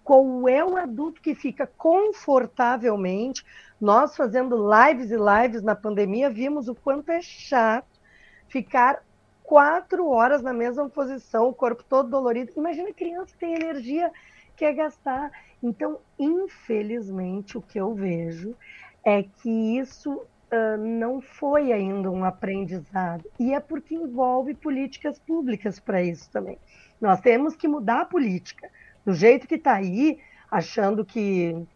[0.03, 3.45] Qual é o adulto que fica confortavelmente?
[3.81, 8.01] Nós fazendo lives e lives na pandemia, vimos o quanto é chato
[8.49, 9.03] ficar
[9.43, 12.53] quatro horas na mesma posição, o corpo todo dolorido.
[12.57, 14.11] Imagina a criança que tem energia,
[14.57, 15.31] quer gastar.
[15.63, 18.57] Então, infelizmente, o que eu vejo
[19.05, 20.23] é que isso
[20.53, 23.25] uh, não foi ainda um aprendizado.
[23.41, 26.59] E é porque envolve políticas públicas para isso também.
[27.01, 28.71] Nós temos que mudar a política.
[29.05, 31.67] Do jeito que está aí, achando que.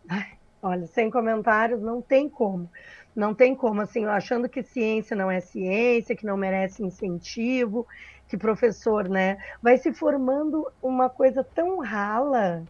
[0.63, 2.71] Olha, sem comentários, não tem como.
[3.15, 7.87] Não tem como, assim, achando que ciência não é ciência, que não merece incentivo,
[8.29, 9.39] que professor, né?
[9.63, 12.65] Vai se formando uma coisa tão rala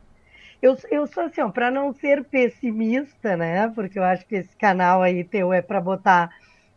[0.61, 3.69] eu, eu sou assim, para não ser pessimista, né?
[3.69, 6.31] Porque eu acho que esse canal aí teu é para botar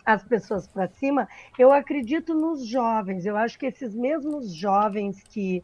[0.05, 1.27] as pessoas para cima.
[1.57, 3.25] Eu acredito nos jovens.
[3.25, 5.63] Eu acho que esses mesmos jovens que,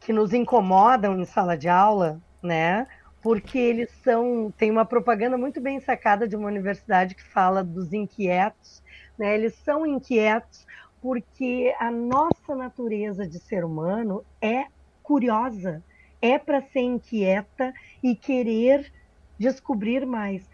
[0.00, 2.86] que nos incomodam em sala de aula, né?
[3.22, 4.52] Porque eles são.
[4.56, 8.82] Tem uma propaganda muito bem sacada de uma universidade que fala dos inquietos,
[9.18, 9.34] né?
[9.34, 10.66] Eles são inquietos
[11.00, 14.64] porque a nossa natureza de ser humano é
[15.02, 15.82] curiosa
[16.24, 18.90] é para ser inquieta e querer
[19.38, 20.48] descobrir mais.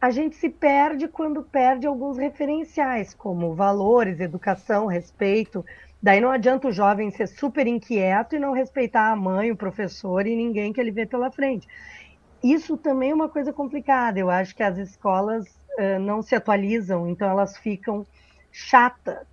[0.00, 5.62] A gente se perde quando perde alguns referenciais, como valores, educação, respeito.
[6.02, 10.26] Daí não adianta o jovem ser super inquieto e não respeitar a mãe, o professor
[10.26, 11.68] e ninguém que ele vê pela frente.
[12.42, 14.18] Isso também é uma coisa complicada.
[14.18, 15.44] Eu acho que as escolas
[15.78, 18.06] uh, não se atualizam, então elas ficam
[18.50, 19.26] chatas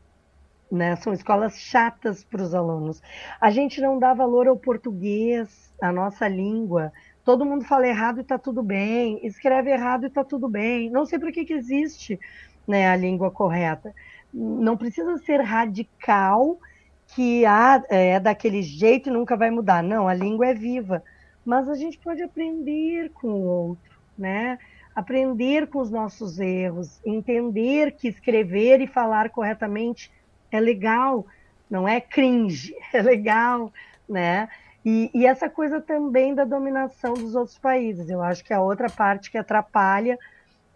[0.71, 0.95] né?
[0.97, 3.01] São escolas chatas para os alunos.
[3.39, 6.91] A gente não dá valor ao português, à nossa língua.
[7.23, 10.89] Todo mundo fala errado e está tudo bem, escreve errado e está tudo bem.
[10.89, 12.19] Não sei por que, que existe
[12.67, 13.93] né, a língua correta.
[14.33, 16.59] Não precisa ser radical,
[17.07, 19.81] que ah, é daquele jeito e nunca vai mudar.
[19.81, 21.03] Não, a língua é viva.
[21.43, 24.59] Mas a gente pode aprender com o outro, né?
[24.95, 30.11] Aprender com os nossos erros, entender que escrever e falar corretamente
[30.51, 31.25] é legal,
[31.69, 33.71] não é cringe, é legal,
[34.07, 34.49] né?
[34.83, 38.09] E, e, essa coisa também da dominação dos outros países.
[38.09, 40.17] Eu acho que a outra parte que atrapalha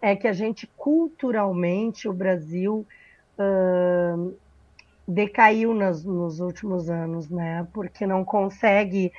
[0.00, 2.86] é que a gente, culturalmente, o Brasil
[3.38, 4.36] uh,
[5.08, 7.66] decaiu nas, nos últimos anos, né?
[7.72, 9.10] Porque não consegue,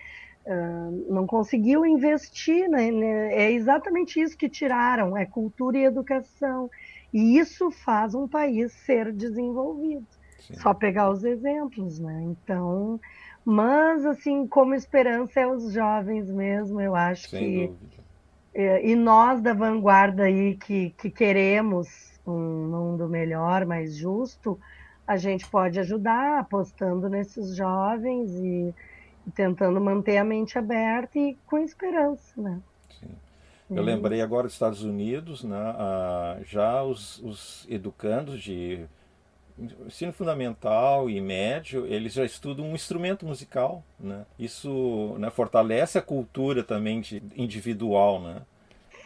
[0.46, 2.88] uh, não conseguiu investir, né?
[3.34, 6.70] É exatamente isso que tiraram, é cultura e educação.
[7.12, 10.06] E isso faz um país ser desenvolvido.
[10.48, 10.56] Sim.
[10.56, 12.22] Só pegar os exemplos, né?
[12.24, 13.00] Então,
[13.44, 17.68] Mas, assim, como esperança é os jovens mesmo, eu acho Sem que.
[17.68, 18.06] dúvida.
[18.54, 21.88] É, e nós da vanguarda aí que, que queremos
[22.26, 24.58] um mundo melhor, mais justo,
[25.06, 28.74] a gente pode ajudar apostando nesses jovens e,
[29.28, 32.60] e tentando manter a mente aberta e com esperança, né?
[33.00, 33.16] Sim.
[33.70, 35.74] Eu lembrei agora dos Estados Unidos, né?
[35.78, 38.86] ah, já os, os educandos de
[39.58, 44.26] ensino fundamental e médio, eles já estudam um instrumento musical, né?
[44.38, 47.02] Isso né, fortalece a cultura também
[47.36, 48.42] individual, né?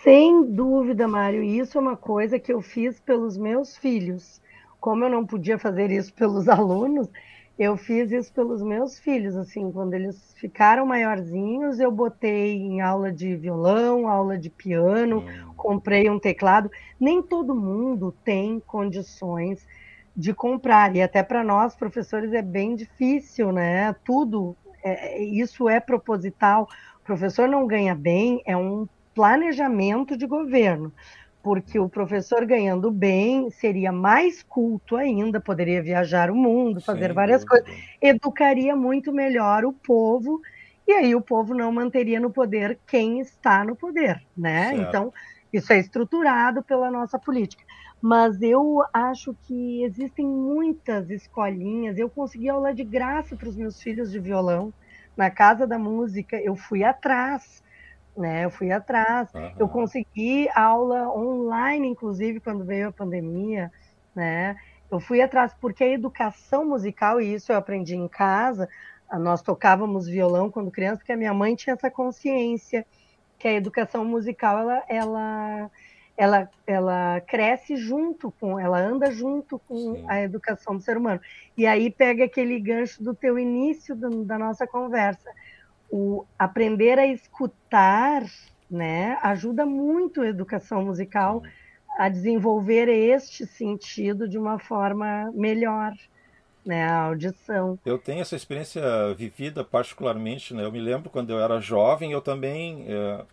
[0.03, 1.43] Sem dúvida, Mário.
[1.43, 4.41] Isso é uma coisa que eu fiz pelos meus filhos.
[4.79, 7.09] Como eu não podia fazer isso pelos alunos,
[7.57, 9.35] eu fiz isso pelos meus filhos.
[9.35, 15.53] Assim, quando eles ficaram maiorzinhos, eu botei em aula de violão, aula de piano, hum.
[15.55, 16.71] comprei um teclado.
[16.99, 19.67] Nem todo mundo tem condições
[20.15, 20.95] de comprar.
[20.95, 23.95] E até para nós, professores, é bem difícil, né?
[24.03, 26.67] Tudo, é, isso é proposital.
[27.01, 30.93] O professor não ganha bem, é um planejamento de governo,
[31.41, 37.43] porque o professor ganhando bem seria mais culto ainda, poderia viajar o mundo, fazer várias
[37.43, 37.67] coisas,
[38.01, 40.41] educaria muito melhor o povo,
[40.87, 44.69] e aí o povo não manteria no poder quem está no poder, né?
[44.69, 44.81] Certo.
[44.81, 45.13] Então,
[45.51, 47.63] isso é estruturado pela nossa política.
[48.01, 51.97] Mas eu acho que existem muitas escolinhas.
[51.97, 54.73] Eu consegui aula de graça para os meus filhos de violão.
[55.17, 57.61] Na Casa da Música, eu fui atrás
[58.19, 58.43] né?
[58.45, 59.51] Eu fui atrás, uhum.
[59.57, 63.71] eu consegui aula online, inclusive quando veio a pandemia,
[64.13, 64.57] né?
[64.91, 68.67] Eu fui atrás porque a educação musical e isso eu aprendi em casa.
[69.13, 72.85] Nós tocávamos violão quando criança, porque a minha mãe tinha essa consciência
[73.37, 75.71] que a educação musical ela ela
[76.19, 80.05] ela, ela cresce junto com, ela anda junto com Sim.
[80.05, 81.21] a educação do ser humano.
[81.57, 85.31] E aí pega aquele gancho do teu início do, da nossa conversa
[85.89, 88.21] o aprender a escutar,
[88.69, 91.41] né, ajuda muito a educação musical
[91.97, 95.93] a desenvolver este sentido de uma forma melhor,
[96.65, 97.79] né, a audição.
[97.85, 98.81] Eu tenho essa experiência
[99.15, 100.65] vivida particularmente, né?
[100.65, 103.25] Eu me lembro quando eu era jovem, eu também é,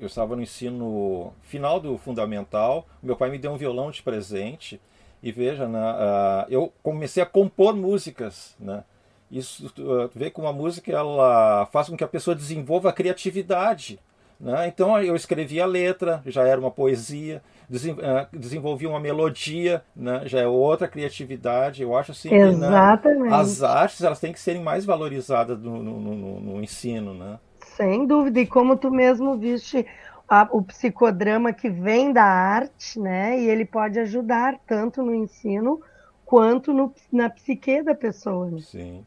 [0.00, 4.80] eu estava no ensino final do fundamental, meu pai me deu um violão de presente
[5.22, 8.82] e veja, uh, eu comecei a compor músicas, né?
[9.30, 14.00] Isso tu vê como a música ela faz com que a pessoa desenvolva a criatividade.
[14.40, 14.66] Né?
[14.66, 20.22] Então eu escrevi a letra, já era uma poesia, eh, desenvolvi uma melodia, né?
[20.24, 21.82] já é outra criatividade.
[21.82, 23.22] Eu acho assim Exatamente.
[23.22, 23.36] que né?
[23.36, 27.14] as artes elas têm que serem mais valorizadas no, no, no, no ensino.
[27.14, 27.38] Né?
[27.80, 29.86] Sem dúvida, e como tu mesmo viste
[30.28, 33.40] a, o psicodrama que vem da arte, né?
[33.40, 35.80] E ele pode ajudar tanto no ensino
[36.26, 38.50] quanto no, na psique da pessoa.
[38.50, 38.60] Né?
[38.60, 39.06] Sim.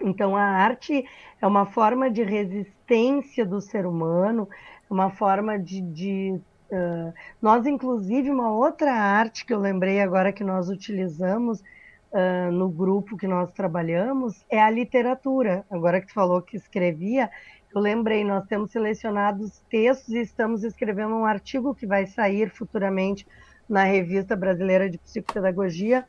[0.00, 1.04] Então, a arte
[1.38, 4.48] é uma forma de resistência do ser humano,
[4.88, 5.82] uma forma de.
[5.82, 6.40] de
[6.72, 7.12] uh,
[7.42, 13.16] nós, inclusive, uma outra arte que eu lembrei agora que nós utilizamos uh, no grupo
[13.18, 15.66] que nós trabalhamos é a literatura.
[15.70, 17.30] Agora que tu falou que escrevia,
[17.74, 23.26] eu lembrei, nós temos selecionados textos e estamos escrevendo um artigo que vai sair futuramente
[23.68, 26.04] na Revista Brasileira de Psicopedagogia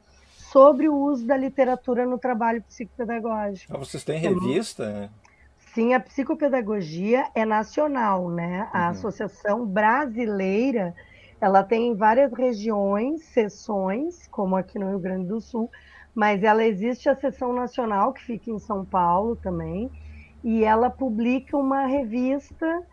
[0.52, 3.76] sobre o uso da literatura no trabalho psicopedagógico.
[3.76, 4.92] Ah, vocês têm revista?
[4.92, 5.10] Né?
[5.74, 8.70] Sim, a psicopedagogia é nacional, né?
[8.72, 8.90] A uhum.
[8.92, 10.94] Associação Brasileira,
[11.42, 15.70] ela tem em várias regiões, sessões, como aqui no Rio Grande do Sul,
[16.14, 19.92] mas ela existe a seção nacional, que fica em São Paulo também,
[20.46, 22.84] e ela publica uma revista,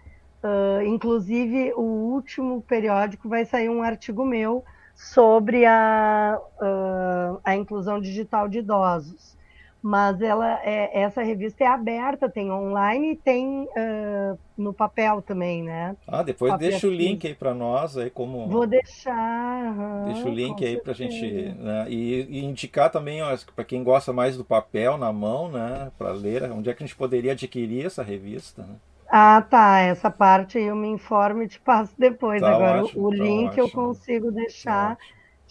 [0.43, 8.01] uh, inclusive o último periódico vai sair um artigo meu sobre a, uh, a inclusão
[8.01, 9.37] digital de idosos.
[9.83, 15.65] Mas ela é, essa revista é aberta, tem online e tem uh, no papel também,
[15.65, 15.97] né?
[16.07, 18.49] Ah, depois papel deixa o link aí para nós aí como.
[18.49, 19.65] Vou deixar.
[19.65, 21.27] Uhum, deixa o link aí para a gente
[21.59, 21.87] né?
[21.89, 23.19] e, e, indicar também
[23.57, 25.91] para quem gosta mais do papel na mão, né?
[25.99, 28.63] Para ler, onde é que a gente poderia adquirir essa revista?
[28.63, 28.77] Né?
[29.09, 29.81] Ah, tá.
[29.81, 32.41] Essa parte eu me informo e te passo depois.
[32.41, 33.63] Tá Agora, ótimo, o tá link ótimo.
[33.65, 35.03] eu consigo deixar tá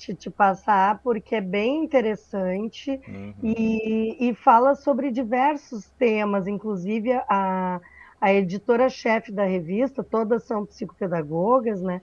[0.02, 3.34] te, te, passar, porque é bem interessante uhum.
[3.44, 7.80] e, e fala sobre diversos temas, inclusive a,
[8.20, 12.02] a editora-chefe da revista, todas são psicopedagogas, né?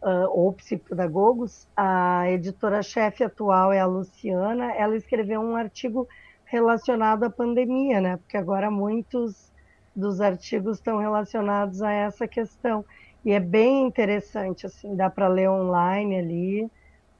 [0.00, 1.66] Uh, ou psicopedagogos.
[1.76, 4.72] A editora-chefe atual é a Luciana.
[4.74, 6.06] Ela escreveu um artigo
[6.44, 8.16] relacionado à pandemia, né?
[8.18, 9.50] Porque agora muitos
[9.96, 12.84] dos artigos estão relacionados a essa questão.
[13.24, 16.70] E é bem interessante, assim, dá para ler online ali,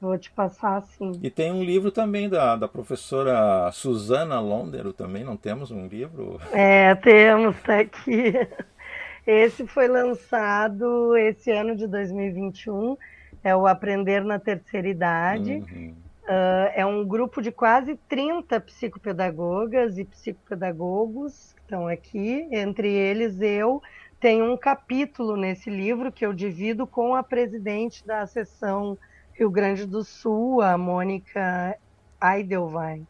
[0.01, 1.19] Vou te passar sim.
[1.21, 6.39] E tem um livro também da, da professora Susana Londero também, não temos um livro?
[6.53, 8.33] É, temos, tá aqui.
[9.27, 12.97] Esse foi lançado esse ano de 2021,
[13.43, 15.63] é o Aprender na Terceira Idade.
[15.71, 15.93] Uhum.
[16.23, 23.41] Uh, é um grupo de quase 30 psicopedagogas e psicopedagogos que estão aqui, entre eles
[23.41, 23.81] eu.
[24.19, 28.97] Tenho um capítulo nesse livro que eu divido com a presidente da seção
[29.39, 31.77] Rio Grande do Sul, a Mônica
[32.21, 33.07] Eidelwein,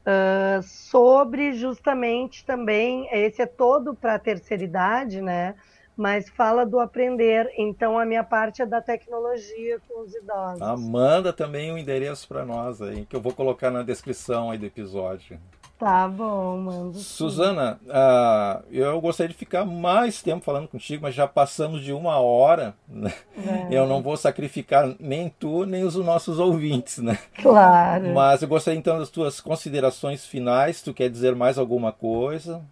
[0.00, 5.54] uh, sobre justamente também, esse é todo para a terceira idade, né?
[5.94, 7.52] Mas fala do aprender.
[7.58, 10.62] Então a minha parte é da tecnologia com os idosos.
[10.62, 14.50] Ah, manda também o um endereço para nós aí, que eu vou colocar na descrição
[14.50, 15.38] aí do episódio.
[15.78, 16.98] Tá bom, mando.
[16.98, 22.18] Suzana, uh, eu gostaria de ficar mais tempo falando contigo, mas já passamos de uma
[22.18, 22.74] hora.
[22.88, 23.12] Né?
[23.36, 23.74] É.
[23.74, 27.18] Eu não vou sacrificar nem tu, nem os nossos ouvintes, né?
[27.34, 28.14] Claro.
[28.14, 30.80] Mas eu gostaria então das tuas considerações finais.
[30.82, 32.62] Tu quer dizer mais alguma coisa?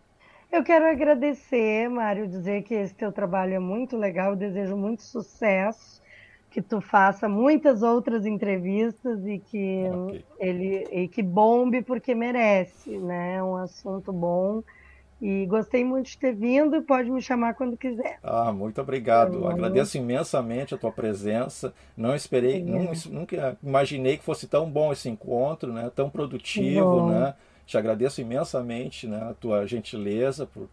[0.53, 4.31] Eu quero agradecer, Mário, dizer que esse teu trabalho é muito legal.
[4.31, 6.00] Eu desejo muito sucesso
[6.51, 10.25] que tu faça muitas outras entrevistas e que okay.
[10.39, 13.37] ele e que bombe porque merece, né?
[13.37, 14.63] É um assunto bom.
[15.23, 18.19] E gostei muito de ter vindo pode me chamar quando quiser.
[18.23, 19.47] Ah, muito obrigado.
[19.47, 21.75] Agradeço imensamente a tua presença.
[21.95, 25.91] Não esperei, nunca imaginei que fosse tão bom esse encontro, né?
[25.95, 27.35] Tão produtivo, né?
[27.67, 29.29] Te agradeço imensamente, né?
[29.31, 30.69] A tua gentileza por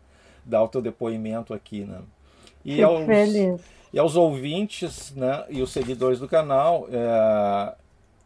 [0.45, 1.99] dar o teu depoimento aqui, né?
[2.63, 7.75] E Fico aos, feliz e aos ouvintes né, e os seguidores do canal, é,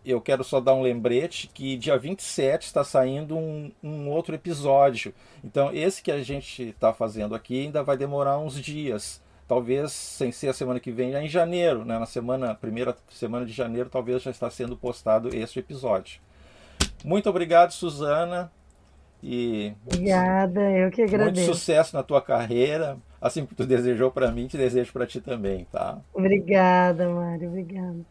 [0.05, 5.13] eu quero só dar um lembrete que dia 27 está saindo um, um outro episódio.
[5.43, 9.21] Então, esse que a gente está fazendo aqui ainda vai demorar uns dias.
[9.47, 11.99] Talvez sem ser a semana que vem, já em janeiro, né?
[11.99, 16.21] na semana, primeira semana de janeiro, talvez já está sendo postado este episódio.
[17.03, 18.51] Muito obrigado, Suzana.
[19.21, 21.45] E Obrigada, eu que agradeço.
[21.45, 22.97] Muito sucesso na tua carreira.
[23.21, 26.01] Assim que tu desejou para mim, te desejo para ti também, tá?
[26.13, 27.49] Obrigada, Mário.
[27.49, 28.05] Obrigada.